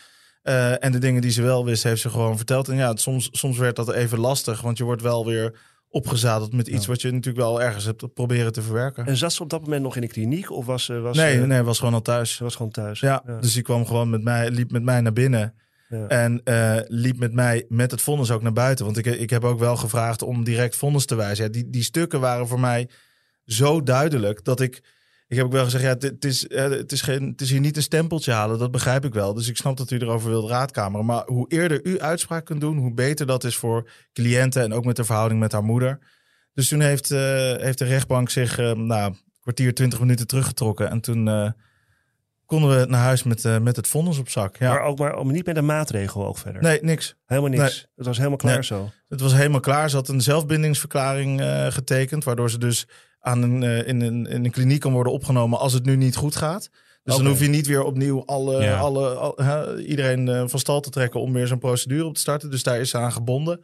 [0.42, 2.68] Eh, en de dingen die ze wel wist, heeft ze gewoon verteld.
[2.68, 5.60] En ja, het- soms, soms werd dat even lastig, want je wordt wel weer
[5.90, 6.92] opgezadeld met iets Ja.
[6.92, 9.06] wat je natuurlijk wel ergens hebt proberen te verwerken.
[9.06, 10.52] En zat ze op dat moment nog in de kliniek?
[10.52, 12.36] Of was, ze- was nee, nee, was gewoon al thuis.
[12.36, 13.00] ze was gewoon thuis?
[13.00, 15.54] Ja, dus die kwam gewoon met mij, liep met mij naar binnen.
[15.90, 16.08] Ja.
[16.08, 18.86] En eh, liep met mij met het vonnis ook naar buiten.
[18.86, 21.46] Want ik, ik heb ook wel gevraagd om direct vonnis te wijzen.
[21.46, 22.90] Ja, die, die stukken waren voor mij
[23.46, 24.84] zo duidelijk dat ik.
[25.32, 27.60] Ik heb ook wel gezegd, ja, het, is, eh, het, is geen, het is hier
[27.60, 28.60] niet een stempeltje halen.
[28.60, 29.34] Dat begrijp ik wel.
[29.34, 31.06] Dus ik snap dat u erover wilt raadkameren.
[31.06, 34.62] Maar hoe eerder u uitspraak kunt doen, hoe beter dat is voor cliënten.
[34.64, 36.00] En ook met de verhouding met haar moeder.
[36.54, 37.20] Dus toen heeft, eh,
[37.56, 40.90] heeft de rechtbank zich nou, een kwartier, twintig minuten teruggetrokken.
[40.90, 41.54] En toen
[42.46, 44.58] konden we naar huis met, met het vonnis op zak.
[44.58, 44.70] Ja.
[44.70, 46.62] Maar ook maar niet met een maatregel ook verder?
[46.62, 47.16] Nee, niks.
[47.26, 47.88] Helemaal niks?
[47.96, 48.64] Het was helemaal klaar Nee.
[48.64, 48.90] zo?
[49.08, 49.90] Het was helemaal klaar.
[49.90, 51.42] Ze had een zelfbindingsverklaring
[51.74, 52.88] getekend, waardoor ze dus
[53.22, 56.16] aan een, eh, in, een, in een kliniek kan worden opgenomen als het nu niet
[56.16, 56.70] goed gaat.
[57.04, 58.80] Dus dan hoef je niet weer opnieuw alle, Ja.
[58.80, 62.52] alle, al- iedereen eh, van stal te trekken om weer zo'n procedure op te starten.
[62.52, 63.64] Dus daar is ze aan gebonden.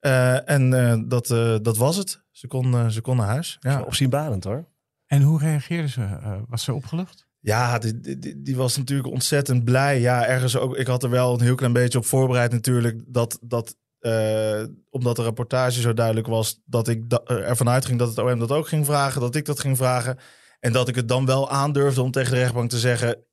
[0.00, 2.22] Eh, en eh, dat, eh, dat was het.
[2.30, 3.56] Ze kon, eh, ze kon naar huis.
[3.60, 4.66] Ja, Opzienbarend hoor.
[5.06, 6.00] En hoe reageerde ze?
[6.02, 7.26] Eh, was ze opgelucht?
[7.40, 10.00] ja die, die- die, die was natuurlijk ontzettend blij.
[10.00, 10.76] Ja, ergens ook.
[10.76, 13.00] Ik had er wel een heel klein beetje op voorbereid natuurlijk.
[13.06, 18.08] Dat, dat eh, omdat de rapportage zo duidelijk was, dat ik da- ervan uitging dat
[18.08, 20.18] het OM dat ook ging vragen, dat ik dat ging vragen.
[20.60, 23.24] En dat ik het dan wel aandurfde om tegen de rechtbank te zeggen: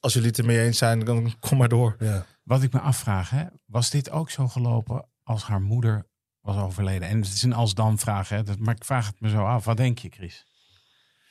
[0.00, 1.96] als jullie het ermee eens zijn, dan kom maar door.
[1.98, 2.26] Ja.
[2.42, 6.06] Wat ik me afvraag, hè, was dit ook zo gelopen als haar moeder
[6.40, 7.08] was overleden?
[7.08, 9.64] En het is een als-dan vraag, hè, dat- maar ik vraag het me zo af.
[9.64, 10.46] Wat denk je, Chris?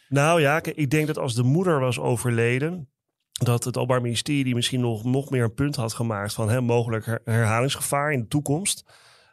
[0.10, 2.90] Nou ja, ik denk dat als de moeder was overleden,
[3.44, 7.06] dat het Openbaar Ministerie misschien nog, nog meer een punt had gemaakt van hè, mogelijk
[7.06, 8.86] her- herhalingsgevaar in de toekomst.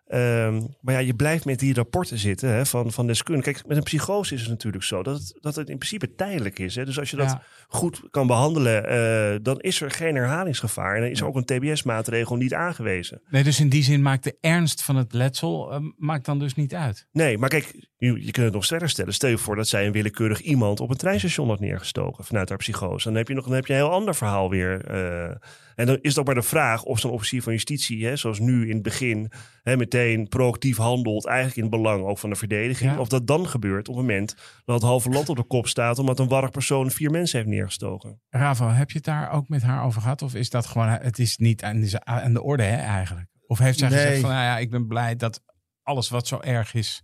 [0.07, 3.53] Ehm, maar ja, je blijft met die rapporten zitten hè, van, van deskundigen.
[3.53, 6.59] Kijk, met een psychose is het natuurlijk zo dat het, dat het in principe tijdelijk
[6.59, 6.75] is.
[6.75, 6.85] Hè.
[6.85, 7.43] Dus als je dat Ja.
[7.69, 10.95] goed kan behandelen, eh, dan is er geen herhalingsgevaar.
[10.95, 13.21] En dan is er ook een TBS-maatregel niet aangewezen.
[13.31, 16.55] Nee, dus in die zin maakt de ernst van het letsel eh, maakt dan dus
[16.55, 17.07] niet uit.
[17.13, 19.15] Nee, maar kijk, je, je kunt het nog verder stellen.
[19.15, 22.59] Stel je voor dat zij een willekeurig iemand op een treinstation had neergestoken vanuit haar
[22.59, 23.05] psychose.
[23.09, 24.85] Dan heb je nog dan heb je een heel ander verhaal weer.
[24.85, 25.37] eh.
[25.75, 28.39] En dan is het ook maar de vraag of zo'n officier van justitie, hè, zoals
[28.39, 29.31] nu in het begin,
[29.63, 32.93] hè, meteen proactief handelt, eigenlijk in het belang ook van de verdediging.
[32.93, 32.99] Ja.
[32.99, 35.99] Of dat dan gebeurt op het moment dat het halve land op de kop staat,
[35.99, 38.21] omdat een warrig persoon vier mensen heeft neergestoken.
[38.29, 40.23] Ravo, heb je het daar ook met haar over gehad?
[40.23, 43.31] Of is dat gewoon, het is niet aan de, aan de orde hè, eigenlijk?
[43.47, 43.99] Of heeft zij Nee.
[43.99, 45.43] gezegd van, nou ja, ik ben blij dat
[45.83, 47.03] alles wat zo erg is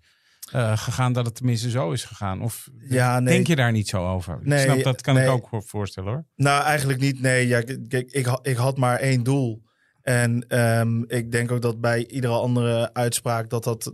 [0.52, 2.42] eh, gegaan, dat het tenminste zo is gegaan?
[2.42, 3.34] Of Ja, nee.
[3.34, 4.38] denk je daar niet zo over?
[4.42, 6.24] Nee, snap, dat kan ik ook voor- voorstellen hoor.
[6.36, 7.20] Nou, eigenlijk niet.
[7.20, 9.62] Nee, ja, kijk, ik, ik had maar één doel.
[10.02, 13.92] En ehm, ik denk ook dat bij iedere andere uitspraak dat, dat,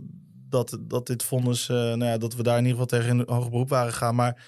[0.49, 3.25] dat, dat dit vonnis, eh, nou ja, dat we daar in ieder geval tegen in
[3.35, 4.15] hoger beroep waren gegaan.
[4.15, 4.43] Maar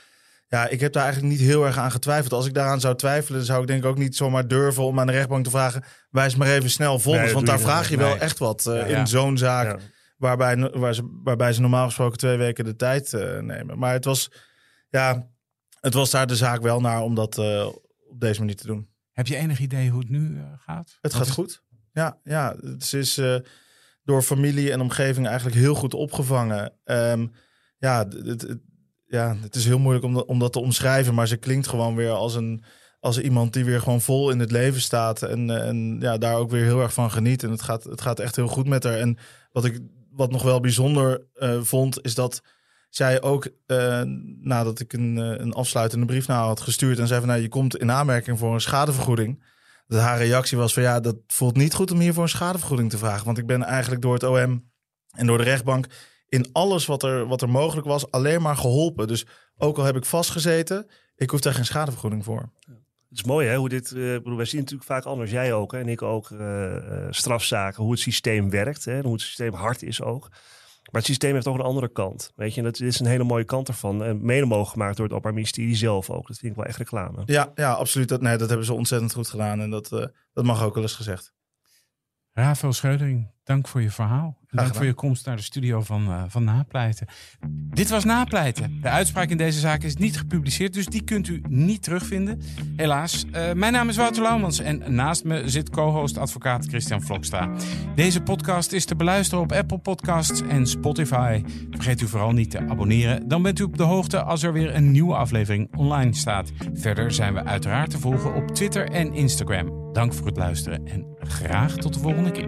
[0.47, 2.33] ja, ik heb daar eigenlijk niet heel erg aan getwijfeld.
[2.33, 5.07] Als ik daaraan zou twijfelen, zou ik denk ik ook niet zomaar durven om aan
[5.07, 7.23] de rechtbank te vragen, wijs maar even snel vonnis.
[7.23, 9.81] Nee, want daar vraag je wel echt wat eh, in zo'n zaak.
[10.17, 13.77] Waarbij, waar ze, waarbij ze normaal gesproken twee weken de tijd eh, nemen.
[13.79, 14.31] Maar het was,
[14.89, 15.27] ja,
[15.79, 17.65] het was daar de zaak wel naar om dat eh,
[18.09, 18.89] op deze manier te doen.
[19.11, 20.87] Heb je enig idee hoe het nu eh, gaat?
[20.87, 21.63] Het Wat gaat is- goed.
[21.91, 23.21] Ja, ja het is
[24.03, 26.73] door familie en omgeving eigenlijk heel goed opgevangen.
[26.83, 27.27] Ehm,
[27.77, 28.57] ja, het, het,
[29.05, 31.95] ja, het is heel moeilijk om dat, om dat te omschrijven, maar ze klinkt gewoon
[31.95, 32.63] weer als een
[32.99, 36.49] als iemand die weer gewoon vol in het leven staat en, en ja, daar ook
[36.51, 37.43] weer heel erg van geniet.
[37.43, 38.93] En het gaat, het gaat echt heel goed met haar.
[38.93, 39.17] En
[39.51, 39.79] wat ik
[40.17, 42.41] wat nog wel bijzonder eh, vond, is dat
[42.89, 44.01] zij ook eh,
[44.39, 47.47] nadat ik een, eh, een afsluitende brief naar had gestuurd en zei van nou, je
[47.47, 49.43] komt in aanmerking voor een schadevergoeding.
[49.87, 52.97] Dat haar reactie was van ja, dat voelt niet goed om hiervoor een schadevergoeding te
[52.97, 53.25] vragen.
[53.25, 54.69] Want ik ben eigenlijk door het OM
[55.11, 55.87] en door de rechtbank
[56.29, 59.07] in alles wat er, wat er mogelijk was alleen maar geholpen.
[59.07, 59.25] Dus
[59.57, 62.51] ook al heb ik vastgezeten, ik hoef daar geen schadevergoeding voor.
[63.17, 65.71] Het is mooi hè, hoe dit, eh, bedoel, wij zien natuurlijk vaak anders, jij ook
[65.71, 69.53] hè, en ik ook, eh, eh, strafzaken, hoe het systeem werkt, hè, hoe het systeem
[69.53, 70.29] hard is ook.
[70.91, 73.23] Maar het systeem heeft ook een andere kant, weet je, en dat is een hele
[73.23, 74.03] mooie kant ervan.
[74.03, 76.77] En mede mogelijk gemaakt door het Openbaar Ministerie zelf ook, dat vind ik wel echt
[76.77, 77.21] reclame.
[77.25, 78.09] Ja, ja absoluut.
[78.09, 80.83] Dat, nee, dat hebben ze ontzettend goed gedaan en dat, eh, dat mag ook wel
[80.83, 81.33] eens gezegd.
[82.33, 84.37] Rafael Scheudering, dank voor je verhaal.
[84.49, 87.07] En dank voor je komst naar de studio van, uh, van Napleiten.
[87.49, 88.79] Dit was Napleiten.
[88.81, 92.41] De uitspraak in deze zaak is niet gepubliceerd, dus die kunt u niet terugvinden.
[92.75, 93.25] Helaas.
[93.25, 97.49] Uh, mijn naam is Wouter Laumans en naast me zit co-host advocaat Christian Vlokstra.
[97.95, 101.43] Deze podcast is te beluisteren op Apple Podcasts en Spotify.
[101.71, 103.27] Vergeet u vooral niet te abonneren.
[103.27, 106.51] Dan bent u op de hoogte als er weer een nieuwe aflevering online staat.
[106.73, 109.93] Verder zijn we uiteraard te volgen op Twitter en Instagram.
[109.93, 112.47] Dank voor het luisteren en graag tot de volgende keer.